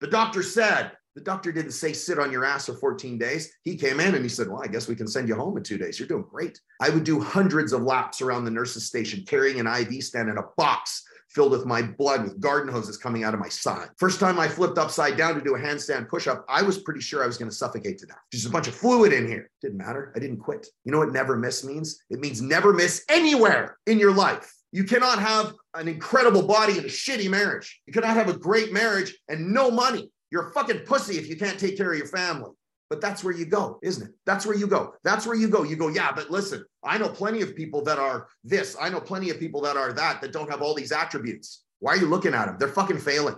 The 0.00 0.08
doctor 0.08 0.42
said, 0.42 0.92
the 1.16 1.22
doctor 1.22 1.50
didn't 1.50 1.72
say 1.72 1.94
sit 1.94 2.18
on 2.18 2.30
your 2.30 2.44
ass 2.44 2.66
for 2.66 2.74
14 2.74 3.16
days. 3.18 3.50
He 3.64 3.74
came 3.74 4.00
in 4.00 4.14
and 4.14 4.22
he 4.22 4.28
said, 4.28 4.48
Well, 4.48 4.62
I 4.62 4.68
guess 4.68 4.86
we 4.86 4.94
can 4.94 5.08
send 5.08 5.28
you 5.28 5.34
home 5.34 5.56
in 5.56 5.62
two 5.62 5.78
days. 5.78 5.98
You're 5.98 6.06
doing 6.06 6.26
great. 6.30 6.60
I 6.80 6.90
would 6.90 7.04
do 7.04 7.18
hundreds 7.20 7.72
of 7.72 7.82
laps 7.82 8.20
around 8.20 8.44
the 8.44 8.50
nurse's 8.50 8.86
station 8.86 9.24
carrying 9.26 9.58
an 9.58 9.66
IV 9.66 10.04
stand 10.04 10.28
in 10.28 10.36
a 10.36 10.44
box 10.58 11.02
filled 11.30 11.52
with 11.52 11.66
my 11.66 11.82
blood 11.82 12.22
with 12.22 12.40
garden 12.40 12.72
hoses 12.72 12.96
coming 12.96 13.24
out 13.24 13.34
of 13.34 13.40
my 13.40 13.48
side. 13.48 13.88
First 13.98 14.20
time 14.20 14.38
I 14.38 14.46
flipped 14.46 14.78
upside 14.78 15.16
down 15.16 15.34
to 15.34 15.40
do 15.40 15.54
a 15.54 15.58
handstand 15.58 16.08
push 16.08 16.26
up, 16.26 16.44
I 16.48 16.62
was 16.62 16.78
pretty 16.78 17.00
sure 17.00 17.24
I 17.24 17.26
was 17.26 17.36
going 17.36 17.50
to 17.50 17.56
suffocate 17.56 17.98
to 17.98 18.06
death. 18.06 18.22
There's 18.30 18.46
a 18.46 18.50
bunch 18.50 18.68
of 18.68 18.74
fluid 18.74 19.12
in 19.12 19.26
here. 19.26 19.50
Didn't 19.60 19.78
matter. 19.78 20.12
I 20.14 20.18
didn't 20.18 20.38
quit. 20.38 20.66
You 20.84 20.92
know 20.92 20.98
what 20.98 21.12
never 21.12 21.36
miss 21.36 21.64
means? 21.64 22.02
It 22.10 22.20
means 22.20 22.40
never 22.40 22.72
miss 22.72 23.04
anywhere 23.08 23.78
in 23.86 23.98
your 23.98 24.12
life. 24.12 24.52
You 24.72 24.84
cannot 24.84 25.18
have 25.18 25.54
an 25.74 25.88
incredible 25.88 26.42
body 26.42 26.76
and 26.76 26.86
a 26.86 26.90
shitty 26.90 27.30
marriage. 27.30 27.80
You 27.86 27.92
cannot 27.92 28.14
have 28.14 28.28
a 28.28 28.36
great 28.36 28.72
marriage 28.72 29.16
and 29.28 29.52
no 29.52 29.70
money. 29.70 30.10
You're 30.36 30.48
a 30.48 30.52
fucking 30.52 30.80
pussy 30.80 31.16
if 31.16 31.30
you 31.30 31.36
can't 31.36 31.58
take 31.58 31.78
care 31.78 31.90
of 31.90 31.96
your 31.96 32.08
family. 32.08 32.50
But 32.90 33.00
that's 33.00 33.24
where 33.24 33.32
you 33.32 33.46
go, 33.46 33.78
isn't 33.82 34.06
it? 34.06 34.14
That's 34.26 34.44
where 34.44 34.54
you 34.54 34.66
go. 34.66 34.92
That's 35.02 35.26
where 35.26 35.34
you 35.34 35.48
go. 35.48 35.62
You 35.62 35.76
go, 35.76 35.88
yeah, 35.88 36.12
but 36.12 36.30
listen, 36.30 36.62
I 36.84 36.98
know 36.98 37.08
plenty 37.08 37.40
of 37.40 37.56
people 37.56 37.82
that 37.84 37.98
are 37.98 38.28
this. 38.44 38.76
I 38.78 38.90
know 38.90 39.00
plenty 39.00 39.30
of 39.30 39.40
people 39.40 39.62
that 39.62 39.78
are 39.78 39.94
that, 39.94 40.20
that 40.20 40.34
don't 40.34 40.50
have 40.50 40.60
all 40.60 40.74
these 40.74 40.92
attributes. 40.92 41.64
Why 41.78 41.92
are 41.92 41.96
you 41.96 42.04
looking 42.04 42.34
at 42.34 42.44
them? 42.44 42.56
They're 42.60 42.68
fucking 42.68 42.98
failing. 42.98 43.36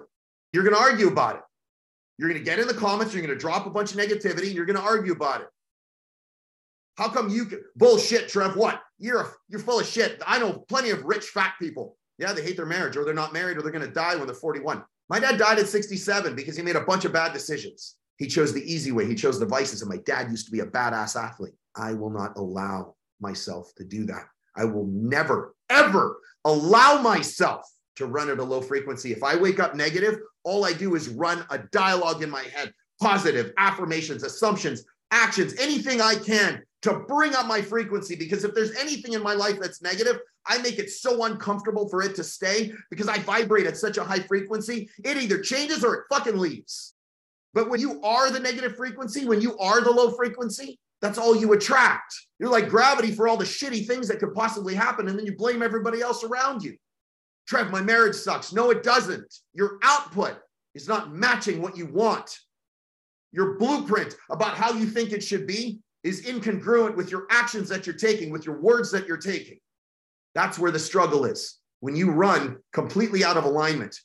You're 0.53 0.65
going 0.65 0.75
to 0.75 0.83
argue 0.83 1.07
about 1.07 1.37
it. 1.37 1.43
You're 2.19 2.31
going 2.31 2.41
to 2.41 2.45
get 2.45 2.59
in 2.59 2.67
the 2.67 2.75
comments. 2.75 3.15
You're 3.15 3.25
going 3.25 3.33
to 3.33 3.41
drop 3.41 3.65
a 3.65 3.71
bunch 3.71 3.93
of 3.93 3.99
negativity. 3.99 4.53
You're 4.53 4.67
going 4.67 4.77
to 4.77 4.83
argue 4.83 5.13
about 5.13 5.43
it. 5.43 5.47
How 6.97 7.11
come 7.11 7.29
you 7.29 7.45
can 7.45 7.63
bullshit, 7.77 8.29
Trev? 8.29 8.57
What? 8.57 8.83
You're 8.99 9.33
you're 9.49 9.61
full 9.61 9.79
of 9.79 9.87
shit. 9.87 10.21
I 10.27 10.41
know 10.41 10.65
plenty 10.69 10.91
of 10.91 11.05
rich 11.05 11.27
fat 11.27 11.53
people. 11.61 11.97
Yeah, 12.19 12.33
they 12.33 12.43
hate 12.43 12.57
their 12.57 12.67
marriage, 12.67 12.97
or 12.97 13.05
they're 13.05 13.15
not 13.15 13.33
married, 13.33 13.57
or 13.57 13.63
they're 13.63 13.71
going 13.71 13.87
to 13.87 13.95
die 13.95 14.17
when 14.17 14.27
they're 14.27 14.35
41. 14.35 14.83
My 15.09 15.19
dad 15.19 15.39
died 15.39 15.59
at 15.59 15.69
67 15.69 16.35
because 16.35 16.57
he 16.57 16.63
made 16.63 16.77
a 16.77 16.85
bunch 16.85 17.05
of 17.05 17.13
bad 17.13 17.33
decisions. 17.33 17.97
He 18.19 18.27
chose 18.27 18.53
the 18.53 18.73
easy 18.73 18.93
way. 18.93 19.07
He 19.07 19.15
chose 19.15 19.39
the 19.39 19.47
vices. 19.47 19.81
And 19.81 19.89
my 19.89 19.99
dad 19.99 20.31
used 20.31 20.47
to 20.47 20.53
be 20.53 20.61
a 20.61 20.67
badass 20.67 21.17
athlete. 21.17 21.55
I 21.77 21.95
will 21.95 22.11
not 22.11 22.37
allow 22.37 22.97
myself 23.21 23.73
to 23.77 23.85
do 23.85 24.05
that. 24.07 24.27
I 24.57 24.65
will 24.65 24.87
never, 24.87 25.55
ever 25.71 26.19
allow 26.45 27.01
myself 27.01 27.65
to 27.97 28.07
run 28.07 28.29
at 28.29 28.39
a 28.39 28.45
low 28.45 28.61
frequency. 28.61 29.13
If 29.13 29.23
I 29.23 29.37
wake 29.37 29.61
up 29.61 29.75
negative, 29.75 30.19
all 30.45 30.65
I 30.65 30.73
do 30.73 30.95
is 30.95 31.09
run 31.09 31.45
a 31.51 31.59
dialogue 31.59 32.23
in 32.23 32.31
my 32.31 32.43
head, 32.43 32.73
positive 33.01 33.53
affirmations, 33.57 34.25
assumptions, 34.25 34.85
actions, 35.11 35.55
anything 35.59 36.01
I 36.01 36.15
can 36.15 36.63
to 36.83 37.01
bring 37.09 37.35
up 37.35 37.47
my 37.47 37.61
frequency. 37.61 38.17
Because 38.17 38.45
if 38.45 38.55
there's 38.55 38.77
anything 38.77 39.13
in 39.13 39.23
my 39.23 39.35
life 39.35 39.59
that's 39.61 39.83
negative, 39.83 40.19
I 40.47 40.59
make 40.59 40.79
it 40.79 40.91
so 40.91 41.25
uncomfortable 41.25 41.89
for 41.89 42.03
it 42.03 42.15
to 42.17 42.25
stay 42.25 42.73
because 42.91 43.09
I 43.09 43.19
vibrate 43.19 43.67
at 43.67 43.77
such 43.77 43.99
a 43.99 44.05
high 44.05 44.21
frequency. 44.21 44.89
It 45.05 45.17
either 45.17 45.41
changes 45.41 45.85
or 45.85 45.95
it 45.95 46.05
fucking 46.11 46.39
leaves. 46.39 46.95
But 47.55 47.69
when 47.71 47.81
you 47.81 48.01
are 48.03 48.31
the 48.31 48.41
negative 48.41 48.77
frequency, 48.77 49.27
when 49.27 49.41
you 49.41 49.59
are 49.59 49.81
the 49.81 49.91
low 49.91 50.11
frequency, 50.13 50.79
that's 51.01 51.19
all 51.19 51.37
you 51.37 51.53
attract. 51.53 52.15
You're 52.39 52.51
like 52.51 52.69
gravity 52.69 53.13
for 53.13 53.29
all 53.29 53.37
the 53.37 53.45
shitty 53.45 53.87
things 53.87 54.09
that 54.09 54.21
could 54.21 54.35
possibly 54.35 54.75
happen. 54.75 55.09
And 55.09 55.19
then 55.19 55.27
you 55.27 55.37
blame 55.37 55.63
everybody 55.63 56.01
else 56.01 56.25
around 56.25 56.63
you. 56.63 56.77
Trev, 57.47 57.71
my 57.71 57.81
marriage 57.81 58.15
sucks. 58.15 58.53
No, 58.53 58.71
it 58.71 58.83
doesn't. 58.83 59.35
Your 59.55 59.79
output 59.83 60.39
is 60.75 60.89
not 60.89 61.15
matching 61.15 61.63
what 61.63 61.77
you 61.77 61.87
want. 61.87 62.39
Your 63.33 63.59
blueprint 63.59 64.17
about 64.31 64.57
how 64.57 64.73
you 64.73 64.87
think 64.87 65.13
it 65.13 65.23
should 65.23 65.47
be 65.47 65.81
is 66.03 66.25
incongruent 66.27 66.97
with 66.97 67.11
your 67.11 67.27
actions 67.31 67.69
that 67.69 67.87
you're 67.87 67.97
taking, 67.97 68.31
with 68.31 68.47
your 68.47 68.61
words 68.61 68.91
that 68.93 69.07
you're 69.07 69.17
taking. 69.17 69.59
That's 70.35 70.59
where 70.59 70.71
the 70.71 70.79
struggle 70.79 71.25
is. 71.25 71.59
When 71.81 71.97
you 71.97 72.11
run 72.11 72.59
completely 72.73 73.25
out 73.25 73.37
of 73.37 73.45
alignment, 73.45 73.99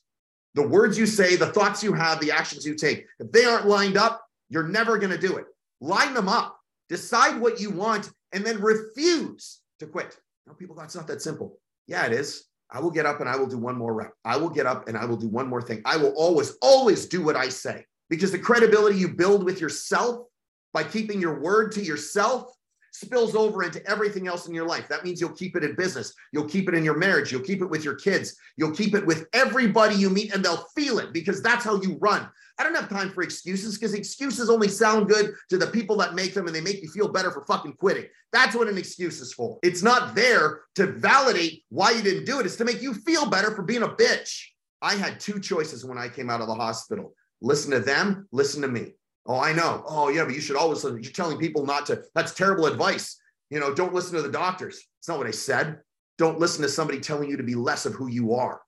the 0.55 0.67
words 0.67 0.97
you 0.97 1.05
say, 1.05 1.35
the 1.35 1.47
thoughts 1.47 1.83
you 1.83 1.93
have, 1.93 2.19
the 2.19 2.31
actions 2.31 2.65
you 2.65 2.75
take, 2.75 3.05
if 3.19 3.31
they 3.31 3.45
aren't 3.45 3.67
lined 3.67 3.97
up, 3.97 4.23
you're 4.49 4.67
never 4.67 4.97
going 4.97 5.11
to 5.11 5.17
do 5.17 5.37
it. 5.37 5.45
Line 5.81 6.13
them 6.13 6.29
up, 6.29 6.57
decide 6.89 7.39
what 7.39 7.59
you 7.59 7.69
want, 7.69 8.11
and 8.33 8.45
then 8.45 8.61
refuse 8.61 9.61
to 9.79 9.87
quit. 9.87 10.17
Now, 10.45 10.53
people, 10.53 10.75
that's 10.75 10.95
not 10.95 11.07
that 11.07 11.21
simple. 11.21 11.57
Yeah, 11.87 12.05
it 12.05 12.13
is. 12.13 12.45
I 12.69 12.79
will 12.79 12.91
get 12.91 13.05
up 13.05 13.19
and 13.19 13.29
I 13.29 13.35
will 13.35 13.47
do 13.47 13.57
one 13.57 13.77
more 13.77 13.93
rep. 13.93 14.11
I 14.25 14.37
will 14.37 14.49
get 14.49 14.65
up 14.65 14.87
and 14.87 14.97
I 14.97 15.05
will 15.05 15.17
do 15.17 15.27
one 15.27 15.47
more 15.47 15.61
thing. 15.61 15.81
I 15.85 15.97
will 15.97 16.13
always, 16.15 16.55
always 16.61 17.05
do 17.05 17.21
what 17.21 17.35
I 17.35 17.49
say 17.49 17.85
because 18.09 18.31
the 18.31 18.39
credibility 18.39 18.97
you 18.97 19.09
build 19.09 19.43
with 19.43 19.61
yourself 19.61 20.25
by 20.73 20.83
keeping 20.83 21.21
your 21.21 21.39
word 21.39 21.71
to 21.73 21.83
yourself 21.83 22.53
spills 22.93 23.35
over 23.35 23.63
into 23.63 23.85
everything 23.89 24.27
else 24.27 24.47
in 24.47 24.53
your 24.53 24.67
life. 24.67 24.87
That 24.87 25.03
means 25.03 25.19
you'll 25.19 25.31
keep 25.31 25.55
it 25.55 25.63
in 25.63 25.75
business. 25.75 26.13
You'll 26.31 26.47
keep 26.47 26.69
it 26.69 26.75
in 26.75 26.85
your 26.85 26.97
marriage. 26.97 27.31
You'll 27.31 27.41
keep 27.41 27.61
it 27.61 27.69
with 27.69 27.83
your 27.83 27.95
kids. 27.95 28.35
You'll 28.55 28.75
keep 28.75 28.93
it 28.93 29.05
with 29.05 29.25
everybody 29.33 29.95
you 29.95 30.09
meet, 30.09 30.33
and 30.33 30.45
they'll 30.45 30.65
feel 30.75 30.99
it 30.99 31.11
because 31.11 31.41
that's 31.41 31.65
how 31.65 31.81
you 31.81 31.97
run. 31.99 32.29
I 32.59 32.63
don't 32.63 32.75
have 32.75 32.89
time 32.89 33.09
for 33.09 33.23
excuses 33.23 33.77
because 33.77 33.95
excuses 33.95 34.49
only 34.49 34.67
sound 34.67 35.09
good 35.09 35.33
to 35.49 35.57
the 35.57 35.67
people 35.67 35.97
that 35.97 36.13
make 36.13 36.35
them 36.35 36.45
and 36.45 36.55
they 36.55 36.61
make 36.61 36.83
you 36.83 36.87
feel 36.87 37.07
better 37.07 37.31
for 37.31 37.43
fucking 37.45 37.73
quitting. 37.73 38.05
That's 38.31 38.55
what 38.55 38.67
an 38.67 38.77
excuse 38.77 39.19
is 39.21 39.33
for. 39.33 39.57
It's 39.63 39.81
not 39.81 40.13
there 40.13 40.61
to 40.75 40.85
validate 40.85 41.63
why 41.69 41.91
you 41.91 42.03
didn't 42.03 42.25
do 42.25 42.39
it, 42.39 42.45
it's 42.45 42.57
to 42.57 42.65
make 42.65 42.81
you 42.81 42.93
feel 42.93 43.25
better 43.27 43.55
for 43.55 43.63
being 43.63 43.81
a 43.81 43.87
bitch. 43.87 44.43
I 44.83 44.95
had 44.95 45.19
two 45.19 45.39
choices 45.39 45.83
when 45.83 45.97
I 45.97 46.09
came 46.09 46.29
out 46.29 46.41
of 46.41 46.47
the 46.47 46.53
hospital 46.53 47.15
listen 47.43 47.71
to 47.71 47.79
them, 47.79 48.27
listen 48.31 48.61
to 48.63 48.67
me. 48.67 48.93
Oh, 49.25 49.39
I 49.39 49.53
know. 49.53 49.83
Oh, 49.87 50.09
yeah, 50.09 50.25
but 50.25 50.33
you 50.33 50.41
should 50.41 50.55
always 50.55 50.83
listen. 50.83 51.03
You're 51.03 51.11
telling 51.11 51.37
people 51.37 51.65
not 51.65 51.85
to. 51.87 52.03
That's 52.15 52.33
terrible 52.33 52.65
advice. 52.65 53.17
You 53.49 53.59
know, 53.59 53.73
don't 53.73 53.93
listen 53.93 54.15
to 54.15 54.21
the 54.21 54.31
doctors. 54.31 54.81
It's 54.99 55.07
not 55.07 55.17
what 55.17 55.27
I 55.27 55.31
said. 55.31 55.79
Don't 56.17 56.39
listen 56.39 56.61
to 56.63 56.69
somebody 56.69 56.99
telling 56.99 57.29
you 57.29 57.37
to 57.37 57.43
be 57.43 57.55
less 57.55 57.85
of 57.85 57.93
who 57.93 58.07
you 58.07 58.33
are. 58.33 58.61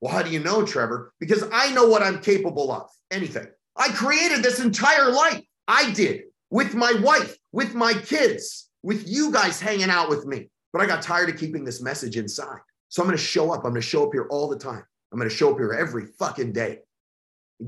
Well, 0.00 0.12
how 0.12 0.22
do 0.22 0.30
you 0.30 0.40
know, 0.40 0.64
Trevor? 0.66 1.12
Because 1.20 1.44
I 1.52 1.72
know 1.72 1.86
what 1.86 2.02
I'm 2.02 2.20
capable 2.20 2.72
of. 2.72 2.90
Anything. 3.10 3.46
I 3.76 3.88
created 3.88 4.42
this 4.42 4.60
entire 4.60 5.10
life. 5.10 5.42
I 5.68 5.92
did 5.92 6.24
with 6.50 6.74
my 6.74 6.92
wife, 7.02 7.36
with 7.52 7.74
my 7.74 7.94
kids, 7.94 8.68
with 8.82 9.08
you 9.08 9.30
guys 9.30 9.60
hanging 9.60 9.90
out 9.90 10.08
with 10.08 10.26
me. 10.26 10.50
But 10.72 10.82
I 10.82 10.86
got 10.86 11.02
tired 11.02 11.28
of 11.28 11.38
keeping 11.38 11.64
this 11.64 11.82
message 11.82 12.16
inside. 12.16 12.58
So 12.88 13.02
I'm 13.02 13.08
going 13.08 13.16
to 13.16 13.22
show 13.22 13.52
up. 13.52 13.64
I'm 13.64 13.70
going 13.70 13.74
to 13.76 13.80
show 13.82 14.06
up 14.06 14.12
here 14.12 14.26
all 14.30 14.48
the 14.48 14.58
time. 14.58 14.82
I'm 15.12 15.18
going 15.18 15.30
to 15.30 15.34
show 15.34 15.52
up 15.52 15.58
here 15.58 15.72
every 15.72 16.06
fucking 16.18 16.52
day 16.52 16.80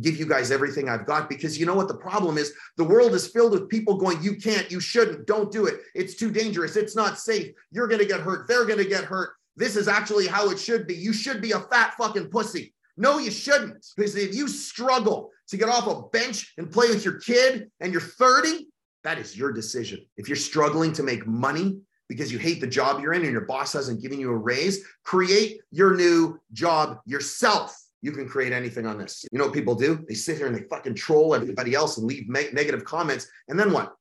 give 0.01 0.17
you 0.17 0.27
guys 0.27 0.51
everything 0.51 0.89
I've 0.89 1.07
got 1.07 1.29
because 1.29 1.59
you 1.59 1.67
know 1.67 1.75
what 1.75 1.89
the 1.89 1.97
problem 1.97 2.39
is? 2.39 2.53
The 2.77 2.85
world 2.85 3.15
is 3.15 3.29
filled 3.29 3.53
with 3.53 3.69
people 3.69 3.97
going, 3.97 4.23
You 4.23 4.37
can't, 4.37 4.71
you 4.71 4.81
shouldn't, 4.81 5.27
don't 5.27 5.53
do 5.53 5.67
it. 5.67 5.81
It's 5.95 6.15
too 6.15 6.31
dangerous. 6.31 6.77
It's 6.77 6.97
not 6.97 7.19
safe. 7.19 7.53
You're 7.71 7.89
going 7.89 8.01
to 8.01 8.07
get 8.07 8.21
hurt. 8.21 8.49
They're 8.49 8.67
going 8.67 8.79
to 8.79 8.89
get 8.89 9.05
hurt. 9.05 9.31
This 9.57 9.77
is 9.77 9.89
actually 9.89 10.27
how 10.27 10.51
it 10.51 10.59
should 10.59 10.87
be. 10.87 10.95
You 10.95 11.13
should 11.13 11.41
be 11.41 11.53
a 11.53 11.61
fat 11.61 11.95
fucking 11.97 12.31
pussy. 12.31 12.75
No, 12.97 13.19
you 13.19 13.31
shouldn't. 13.31 13.87
Because 13.97 14.17
if 14.17 14.35
you 14.35 14.49
struggle 14.49 15.31
to 15.49 15.57
get 15.57 15.69
off 15.69 15.87
a 15.87 16.03
bench 16.09 16.53
and 16.59 16.71
play 16.71 16.89
with 16.89 17.05
your 17.05 17.19
kid 17.21 17.71
and 17.81 17.93
you're 17.93 18.01
30, 18.01 18.67
that 19.05 19.19
is 19.19 19.37
your 19.37 19.53
decision. 19.53 20.05
If 20.17 20.29
you're 20.29 20.37
struggling 20.37 20.93
to 20.95 21.03
make 21.03 21.27
money 21.27 21.79
because 22.09 22.33
you 22.33 22.39
hate 22.39 22.61
the 22.61 22.67
job 22.67 23.01
you're 23.01 23.13
in 23.13 23.23
and 23.23 23.33
your 23.33 23.47
boss 23.47 23.73
hasn't 23.73 24.03
given 24.03 24.19
you 24.19 24.31
a 24.31 24.37
raise, 24.37 24.85
create 25.05 25.61
your 25.71 25.95
new 25.95 26.41
job 26.53 26.99
yourself 27.07 27.77
you 28.05 28.13
can 28.13 28.29
create 28.29 28.53
anything 28.53 28.87
on 28.87 28.99
this. 28.99 29.25
You 29.33 29.39
know 29.39 29.47
what 29.47 29.55
people 29.55 29.75
do? 29.75 30.05
They 30.07 30.15
sit 30.15 30.37
here 30.37 30.47
and 30.47 30.55
they 30.55 30.65
fucking 30.69 30.95
troll 30.95 31.35
everybody 31.35 31.75
else 31.75 31.97
and 31.97 32.07
leave 32.07 32.29
me- 32.29 32.51
negative 32.53 32.85
comments. 32.85 33.27
And 33.49 33.59
then 33.59 33.73
what? 33.73 33.95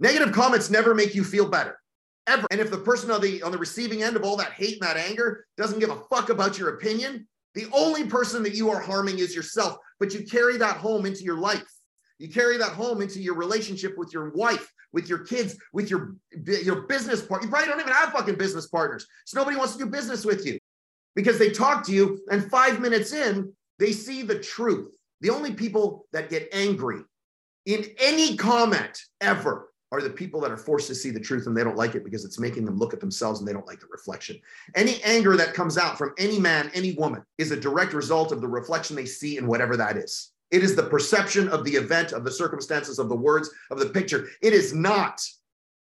Negative 0.00 0.32
comments 0.32 0.70
never 0.70 0.94
make 0.94 1.14
you 1.14 1.22
feel 1.22 1.46
better. 1.46 1.78
Ever. 2.26 2.46
And 2.50 2.58
if 2.58 2.70
the 2.70 2.78
person 2.78 3.10
on 3.10 3.20
the 3.20 3.42
on 3.42 3.52
the 3.52 3.58
receiving 3.58 4.02
end 4.02 4.16
of 4.16 4.24
all 4.24 4.38
that 4.38 4.52
hate 4.52 4.80
and 4.80 4.88
that 4.88 4.96
anger 4.96 5.44
doesn't 5.58 5.78
give 5.78 5.90
a 5.90 6.00
fuck 6.10 6.30
about 6.30 6.58
your 6.58 6.76
opinion, 6.76 7.28
the 7.54 7.66
only 7.74 8.06
person 8.06 8.42
that 8.44 8.54
you 8.54 8.70
are 8.70 8.80
harming 8.80 9.18
is 9.18 9.36
yourself. 9.36 9.76
But 10.00 10.14
you 10.14 10.24
carry 10.24 10.56
that 10.56 10.78
home 10.78 11.04
into 11.04 11.22
your 11.22 11.36
life. 11.36 11.70
You 12.18 12.30
carry 12.30 12.56
that 12.56 12.72
home 12.72 13.02
into 13.02 13.20
your 13.20 13.34
relationship 13.34 13.98
with 13.98 14.14
your 14.14 14.30
wife, 14.30 14.72
with 14.94 15.06
your 15.06 15.18
kids, 15.18 15.58
with 15.74 15.90
your, 15.90 16.14
your 16.46 16.82
business 16.82 17.20
partner. 17.20 17.46
You 17.46 17.50
probably 17.50 17.68
don't 17.68 17.80
even 17.80 17.92
have 17.92 18.12
fucking 18.12 18.36
business 18.36 18.68
partners. 18.68 19.06
So 19.26 19.38
nobody 19.38 19.58
wants 19.58 19.74
to 19.74 19.80
do 19.80 19.90
business 19.90 20.24
with 20.24 20.46
you 20.46 20.58
because 21.14 21.38
they 21.38 21.50
talk 21.50 21.84
to 21.86 21.92
you 21.92 22.20
and 22.30 22.50
five 22.50 22.80
minutes 22.80 23.12
in, 23.12 23.52
they 23.78 23.92
see 23.92 24.22
the 24.22 24.38
truth. 24.38 24.96
The 25.20 25.30
only 25.30 25.52
people 25.52 26.06
that 26.12 26.30
get 26.30 26.48
angry 26.52 27.00
in 27.66 27.86
any 27.98 28.36
comment 28.36 29.00
ever 29.20 29.70
are 29.92 30.02
the 30.02 30.10
people 30.10 30.40
that 30.40 30.50
are 30.50 30.56
forced 30.56 30.88
to 30.88 30.94
see 30.94 31.10
the 31.10 31.20
truth 31.20 31.46
and 31.46 31.56
they 31.56 31.62
don't 31.62 31.76
like 31.76 31.94
it 31.94 32.04
because 32.04 32.24
it's 32.24 32.40
making 32.40 32.64
them 32.64 32.76
look 32.76 32.92
at 32.92 33.00
themselves 33.00 33.38
and 33.38 33.48
they 33.48 33.52
don't 33.52 33.66
like 33.66 33.80
the 33.80 33.86
reflection. 33.90 34.36
Any 34.74 35.00
anger 35.02 35.36
that 35.36 35.54
comes 35.54 35.78
out 35.78 35.96
from 35.96 36.14
any 36.18 36.38
man, 36.38 36.70
any 36.74 36.94
woman 36.94 37.22
is 37.38 37.52
a 37.52 37.60
direct 37.60 37.92
result 37.92 38.32
of 38.32 38.40
the 38.40 38.48
reflection 38.48 38.96
they 38.96 39.06
see 39.06 39.38
in 39.38 39.46
whatever 39.46 39.76
that 39.76 39.96
is. 39.96 40.32
It 40.50 40.62
is 40.62 40.74
the 40.74 40.82
perception 40.84 41.48
of 41.48 41.64
the 41.64 41.72
event, 41.72 42.12
of 42.12 42.24
the 42.24 42.30
circumstances, 42.30 42.98
of 42.98 43.08
the 43.08 43.16
words, 43.16 43.50
of 43.70 43.78
the 43.78 43.86
picture. 43.86 44.28
It 44.42 44.52
is 44.52 44.74
not 44.74 45.20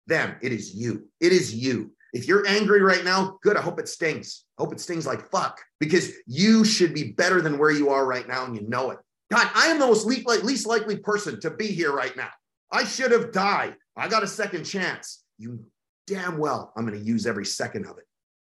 them, 0.07 0.35
it 0.41 0.51
is 0.51 0.73
you. 0.73 1.07
It 1.19 1.33
is 1.33 1.53
you. 1.53 1.91
If 2.13 2.27
you're 2.27 2.47
angry 2.47 2.81
right 2.81 3.03
now, 3.03 3.37
good. 3.43 3.57
I 3.57 3.61
hope 3.61 3.79
it 3.79 3.87
stings. 3.87 4.45
I 4.57 4.63
hope 4.63 4.73
it 4.73 4.79
stings 4.79 5.05
like 5.05 5.29
fuck 5.29 5.59
because 5.79 6.11
you 6.25 6.65
should 6.65 6.93
be 6.93 7.11
better 7.11 7.41
than 7.41 7.57
where 7.57 7.71
you 7.71 7.89
are 7.89 8.05
right 8.05 8.27
now 8.27 8.45
and 8.45 8.55
you 8.55 8.67
know 8.67 8.91
it. 8.91 8.99
God, 9.31 9.47
I 9.53 9.67
am 9.67 9.79
the 9.79 9.85
most 9.85 10.05
least 10.05 10.67
likely 10.67 10.97
person 10.97 11.39
to 11.41 11.51
be 11.51 11.67
here 11.67 11.93
right 11.93 12.15
now. 12.17 12.29
I 12.71 12.83
should 12.83 13.11
have 13.11 13.31
died. 13.31 13.75
I 13.95 14.07
got 14.07 14.23
a 14.23 14.27
second 14.27 14.63
chance. 14.63 15.23
You 15.37 15.63
damn 16.07 16.37
well, 16.37 16.73
I'm 16.75 16.85
going 16.85 16.97
to 16.99 17.05
use 17.05 17.27
every 17.27 17.45
second 17.45 17.85
of 17.85 17.97
it. 17.97 18.05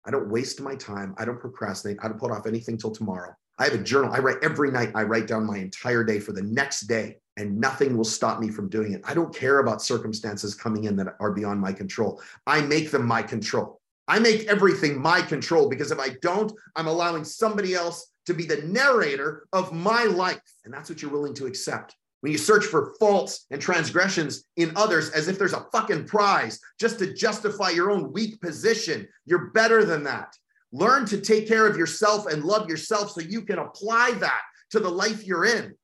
I 0.06 0.12
don't 0.12 0.30
waste 0.30 0.62
my 0.62 0.76
time. 0.76 1.16
I 1.18 1.26
don't 1.26 1.40
procrastinate. 1.40 1.98
I 2.02 2.08
don't 2.08 2.20
put 2.20 2.32
off 2.32 2.46
anything 2.46 2.78
till 2.78 2.92
tomorrow. 2.92 3.34
I 3.58 3.64
have 3.64 3.74
a 3.74 3.78
journal. 3.78 4.14
I 4.14 4.20
write 4.20 4.44
every 4.44 4.70
night. 4.70 4.92
I 4.96 5.04
write 5.04 5.28
down 5.28 5.46
my 5.46 5.58
entire 5.58 6.04
day 6.04 6.20
for 6.20 6.34
the 6.34 6.44
next 6.44 6.82
day, 6.82 7.18
and 7.38 7.60
nothing 7.60 7.98
will 7.98 8.06
stop 8.06 8.40
me 8.40 8.50
from 8.50 8.70
doing 8.70 8.94
it. 8.94 9.02
I 9.04 9.14
don't 9.14 9.36
care 9.36 9.60
about 9.60 9.82
circumstances 9.82 10.56
coming 10.56 10.86
in 10.86 10.96
that 10.98 11.16
are 11.20 11.32
beyond 11.32 11.60
my 11.60 11.74
control. 11.74 12.22
I 12.48 12.62
make 12.62 12.92
them 12.92 13.06
my 13.06 13.22
control. 13.22 13.82
I 14.08 14.20
make 14.20 14.48
everything 14.48 15.02
my 15.02 15.22
control 15.22 15.68
because 15.68 15.92
if 15.92 16.00
I 16.00 16.16
don't, 16.22 16.52
I'm 16.76 16.88
allowing 16.88 17.24
somebody 17.24 17.74
else 17.74 18.12
to 18.28 18.34
be 18.34 18.46
the 18.46 18.62
narrator 18.64 19.48
of 19.54 19.74
my 19.74 20.04
life. 20.04 20.40
And 20.64 20.74
that's 20.74 20.90
what 20.90 21.02
you're 21.02 21.12
willing 21.12 21.34
to 21.36 21.46
accept. 21.46 21.96
When 22.22 22.32
you 22.32 22.38
search 22.38 22.66
for 22.66 22.96
faults 23.00 23.46
and 23.52 23.62
transgressions 23.62 24.46
in 24.58 24.72
others 24.76 25.10
as 25.12 25.28
if 25.28 25.38
there's 25.38 25.54
a 25.54 25.68
fucking 25.72 26.06
prize 26.06 26.60
just 26.80 26.98
to 27.00 27.14
justify 27.14 27.70
your 27.70 27.92
own 27.92 28.12
weak 28.14 28.42
position, 28.42 29.08
you're 29.26 29.52
better 29.52 29.86
than 29.86 30.04
that. 30.06 30.34
Learn 30.72 31.06
to 31.06 31.22
take 31.22 31.48
care 31.48 31.68
of 31.68 31.78
yourself 31.78 32.26
and 32.26 32.44
love 32.44 32.68
yourself 32.68 33.12
so 33.12 33.22
you 33.22 33.44
can 33.44 33.60
apply 33.60 34.12
that 34.20 34.42
to 34.72 34.80
the 34.80 34.90
life 34.90 35.24
you're 35.26 35.46
in. 35.46 35.76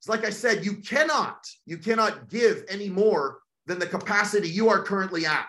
It's 0.00 0.08
like 0.08 0.24
I 0.24 0.30
said, 0.30 0.64
you 0.64 0.76
cannot, 0.76 1.46
you 1.66 1.78
cannot 1.78 2.28
give 2.28 2.64
any 2.68 2.88
more 2.88 3.38
than 3.66 3.78
the 3.78 3.86
capacity 3.86 4.48
you 4.48 4.68
are 4.68 4.82
currently 4.82 5.26
at 5.26 5.48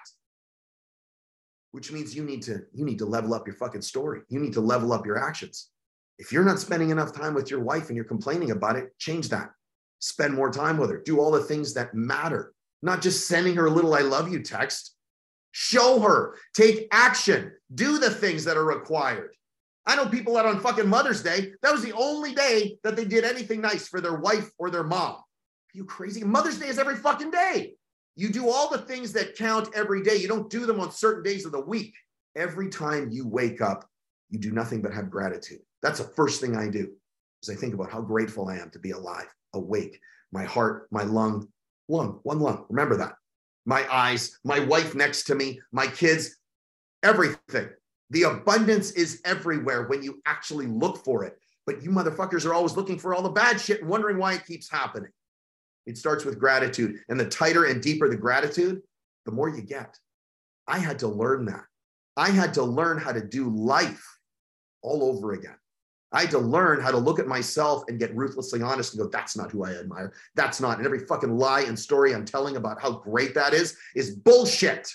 which 1.72 1.91
means 1.91 2.15
you 2.15 2.24
need 2.24 2.41
to 2.43 2.62
you 2.74 2.86
need 2.86 3.00
to 3.00 3.05
level 3.05 3.34
up 3.34 3.48
your 3.48 3.55
fucking 3.55 3.81
story. 3.81 4.22
You 4.29 4.39
need 4.39 4.53
to 4.53 4.62
level 4.62 4.93
up 4.93 5.05
your 5.05 5.17
actions. 5.17 5.70
If 6.17 6.31
you're 6.31 6.43
not 6.43 6.60
spending 6.60 6.89
enough 6.89 7.13
time 7.13 7.34
with 7.34 7.50
your 7.50 7.62
wife 7.62 7.88
and 7.88 7.96
you're 7.96 8.05
complaining 8.05 8.51
about 8.51 8.75
it, 8.75 8.98
change 9.00 9.29
that. 9.29 9.51
Spend 10.00 10.34
more 10.34 10.51
time 10.51 10.77
with 10.77 10.89
her. 10.89 11.01
Do 11.03 11.20
all 11.20 11.31
the 11.31 11.43
things 11.43 11.74
that 11.74 11.93
matter, 11.93 12.53
not 12.81 13.01
just 13.01 13.27
sending 13.27 13.55
her 13.55 13.65
a 13.65 13.72
little 13.72 13.93
I 13.93 14.01
love 14.01 14.31
you 14.31 14.41
text. 14.41 14.96
Show 15.53 16.00
her, 16.00 16.38
take 16.55 16.88
action, 16.91 17.51
do 17.74 17.98
the 17.98 18.10
things 18.10 18.46
that 18.46 18.58
are 18.58 18.65
required. 18.65 19.36
I 19.86 19.96
know 19.96 20.06
people 20.06 20.36
that 20.36 20.46
on 20.46 20.60
fucking 20.60 20.88
Mother's 20.88 21.24
Day, 21.24 21.54
that 21.62 21.72
was 21.72 21.84
the 21.84 21.94
only 21.94 22.34
day 22.34 22.78
that 22.84 22.96
they 22.96 23.06
did 23.06 23.24
anything 23.24 23.62
nice 23.62 23.88
for 23.88 24.00
their 24.00 24.20
wife 24.20 24.50
or 24.58 24.70
their 24.70 24.84
mom. 24.84 25.16
Are 25.16 25.24
you 25.74 25.86
crazy? 25.86 26.24
Mother's 26.24 26.60
Day 26.60 26.68
is 26.68 26.78
every 26.78 26.96
fucking 26.96 27.32
day. 27.32 27.74
You 28.16 28.30
do 28.30 28.50
all 28.50 28.70
the 28.70 28.78
things 28.78 29.14
that 29.14 29.36
count 29.36 29.70
every 29.74 30.04
day. 30.04 30.18
You 30.18 30.28
don't 30.28 30.50
do 30.50 30.66
them 30.66 30.80
on 30.80 30.92
certain 30.92 31.24
days 31.24 31.46
of 31.46 31.52
the 31.52 31.62
week. 31.62 31.94
Every 32.36 32.70
time 32.70 33.10
you 33.10 33.28
wake 33.28 33.62
up, 33.62 33.88
you 34.30 34.38
do 34.38 34.52
nothing 34.52 34.82
but 34.82 34.94
have 34.94 35.10
gratitude. 35.10 35.60
That's 35.82 36.00
the 36.00 36.12
first 36.16 36.42
thing 36.42 36.56
I 36.56 36.70
do 36.70 36.92
is 37.42 37.50
I 37.50 37.56
think 37.56 37.74
about 37.74 37.92
how 37.92 38.02
grateful 38.02 38.48
I 38.48 38.58
am 38.58 38.70
to 38.72 38.80
be 38.80 38.92
alive, 38.92 39.34
awake, 39.54 40.00
my 40.32 40.44
heart, 40.44 40.88
my 40.92 41.04
lung, 41.04 41.48
lung, 41.88 42.20
one 42.24 42.40
lung. 42.40 42.66
Remember 42.70 42.98
that. 42.98 43.14
My 43.66 43.86
eyes, 43.92 44.40
my 44.44 44.60
wife 44.60 44.96
next 44.96 45.24
to 45.26 45.36
me, 45.36 45.60
my 45.72 45.88
kids, 45.88 46.38
everything. 47.04 47.70
The 48.12 48.24
abundance 48.24 48.91
is 48.91 49.22
everywhere 49.24 49.88
when 49.88 50.03
you 50.03 50.22
actually 50.25 50.68
look 50.68 51.03
for 51.03 51.24
it. 51.24 51.38
But 51.65 51.82
you 51.82 51.91
motherfuckers 51.91 52.46
are 52.46 52.53
always 52.53 52.75
looking 52.75 53.00
for 53.00 53.13
all 53.13 53.22
the 53.22 53.30
bad 53.30 53.60
shit 53.60 53.82
and 53.82 53.89
wondering 53.89 54.18
why 54.18 54.34
it 54.34 54.46
keeps 54.46 54.70
happening. 54.70 55.12
It 55.86 55.98
starts 55.98 56.25
with 56.25 56.39
gratitude. 56.39 57.00
And 57.08 57.20
the 57.20 57.30
tighter 57.30 57.65
and 57.65 57.82
deeper 57.82 58.10
the 58.10 58.18
gratitude, 58.18 58.82
the 59.25 59.32
more 59.32 59.50
you 59.50 59.62
get. 59.62 59.98
I 60.68 60.77
had 60.77 61.00
to 61.00 61.08
learn 61.08 61.46
that. 61.46 61.63
I 62.18 62.30
had 62.30 62.53
to 62.56 62.63
learn 62.63 62.98
how 62.98 63.13
to 63.13 63.22
do 63.22 63.50
life 63.50 64.06
all 64.82 65.04
over 65.04 65.32
again. 65.32 65.56
I 66.12 66.21
had 66.21 66.32
to 66.32 66.39
learn 66.39 66.82
how 66.82 66.91
to 66.91 66.97
look 66.97 67.19
at 67.19 67.28
myself 67.28 67.84
and 67.88 67.97
get 67.97 68.15
ruthlessly 68.15 68.62
honest 68.62 68.93
and 68.93 69.02
go, 69.02 69.10
that's 69.10 69.38
not 69.38 69.52
who 69.52 69.63
I 69.63 69.71
admire. 69.71 70.12
That's 70.36 70.60
not. 70.60 70.78
And 70.78 70.86
every 70.86 71.00
fucking 71.00 71.38
lie 71.38 71.62
and 71.62 71.80
story 71.80 72.13
I'm 72.13 72.26
telling 72.26 72.58
about 72.58 72.82
how 72.82 72.91
great 72.91 73.34
that 73.36 73.54
is 73.54 73.78
is 73.95 74.15
bullshit. 74.15 74.91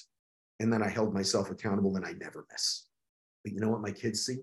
And 0.60 0.70
then 0.70 0.82
I 0.82 0.88
held 0.88 1.14
myself 1.14 1.50
accountable 1.50 1.96
and 1.96 2.04
I 2.04 2.12
never 2.12 2.44
miss. 2.52 2.85
But 3.46 3.54
you 3.54 3.60
know 3.60 3.68
what 3.68 3.80
my 3.80 3.92
kids 3.92 4.26
see? 4.26 4.38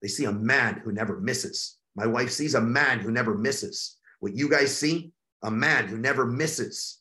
They 0.00 0.06
see 0.06 0.26
a 0.26 0.32
man 0.32 0.80
who 0.84 0.92
never 0.92 1.18
misses. 1.18 1.78
My 1.96 2.06
wife 2.06 2.30
sees 2.30 2.54
a 2.54 2.60
man 2.60 3.00
who 3.00 3.10
never 3.10 3.36
misses. 3.36 3.96
What 4.20 4.36
you 4.36 4.48
guys 4.48 4.76
see 4.76 5.10
a 5.42 5.50
man 5.50 5.88
who 5.88 5.98
never 5.98 6.24
misses. 6.24 7.00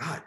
God, 0.00 0.20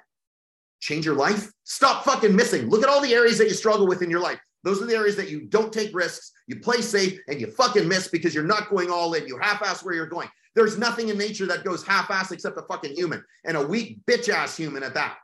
change 0.80 1.06
your 1.06 1.16
life? 1.16 1.52
Stop 1.66 2.06
fucking 2.06 2.34
missing. 2.34 2.70
Look 2.70 2.84
at 2.84 2.90
all 2.90 3.02
the 3.02 3.14
areas 3.14 3.38
that 3.38 3.50
you 3.50 3.54
struggle 3.54 3.86
with 3.86 4.02
in 4.02 4.10
your 4.10 4.22
life. 4.22 4.40
Those 4.64 4.82
are 4.82 4.86
the 4.86 4.96
areas 4.96 5.18
that 5.18 5.30
you 5.30 5.42
don't 5.42 5.74
take 5.74 5.94
risks, 5.94 6.32
you 6.48 6.62
play 6.62 6.80
safe, 6.80 7.20
and 7.28 7.42
you 7.42 7.48
fucking 7.48 7.86
miss 7.86 8.08
because 8.08 8.34
you're 8.34 8.46
not 8.46 8.70
going 8.70 8.90
all 8.90 9.16
in. 9.16 9.28
You 9.28 9.38
half 9.40 9.62
ass 9.62 9.84
where 9.84 9.94
you're 9.94 10.08
going. 10.08 10.30
There's 10.56 10.78
nothing 10.78 11.10
in 11.10 11.18
nature 11.18 11.48
that 11.48 11.66
goes 11.66 11.86
half 11.86 12.10
ass 12.10 12.32
except 12.32 12.58
a 12.58 12.62
fucking 12.62 12.96
human 12.96 13.26
and 13.44 13.58
a 13.58 13.68
weak 13.68 13.98
bitch 14.10 14.30
ass 14.30 14.56
human 14.56 14.84
at 14.84 14.94
that. 14.94 15.18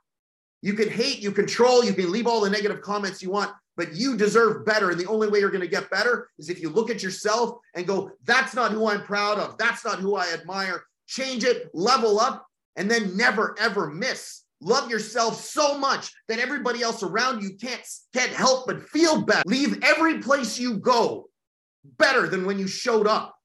You 0.61 0.73
can 0.73 0.89
hate, 0.89 1.19
you 1.19 1.31
control, 1.31 1.85
you 1.85 1.93
can 1.93 2.11
leave 2.11 2.27
all 2.27 2.41
the 2.41 2.49
negative 2.49 2.81
comments 2.81 3.23
you 3.23 3.31
want, 3.31 3.53
but 3.79 3.95
you 3.95 4.17
deserve 4.17 4.65
better. 4.65 4.91
And 4.91 4.99
the 4.99 5.07
only 5.07 5.29
way 5.29 5.39
you're 5.39 5.49
going 5.49 5.61
to 5.61 5.67
get 5.67 5.89
better 5.89 6.29
is 6.37 6.49
if 6.49 6.61
you 6.61 6.69
look 6.69 6.89
at 6.89 7.01
yourself 7.01 7.59
and 7.75 7.87
go, 7.87 8.11
that's 8.25 8.53
not 8.53 8.73
who 8.73 8.89
I'm 8.89 9.03
proud 9.03 9.39
of. 9.39 9.57
That's 9.57 9.85
not 9.85 9.99
who 9.99 10.17
I 10.17 10.27
admire 10.33 10.83
change 11.07 11.43
it, 11.43 11.69
level 11.73 12.19
up, 12.19 12.45
and 12.75 12.91
then 12.91 13.17
never 13.17 13.55
ever 13.57 13.89
miss. 13.89 14.43
Love 14.61 14.91
yourself 14.91 15.41
so 15.41 15.77
much 15.77 16.11
that 16.27 16.39
everybody 16.39 16.83
else 16.83 17.01
around 17.03 17.41
you 17.41 17.51
can't, 17.59 17.81
can't 18.13 18.31
help 18.31 18.67
but 18.67 18.83
feel 18.89 19.21
better. 19.21 19.43
Leave 19.45 19.81
every 19.81 20.19
place 20.19 20.59
you 20.59 20.77
go 20.77 21.29
better 21.97 22.27
than 22.27 22.45
when 22.45 22.59
you 22.59 22.67
showed 22.67 23.07
up. 23.07 23.38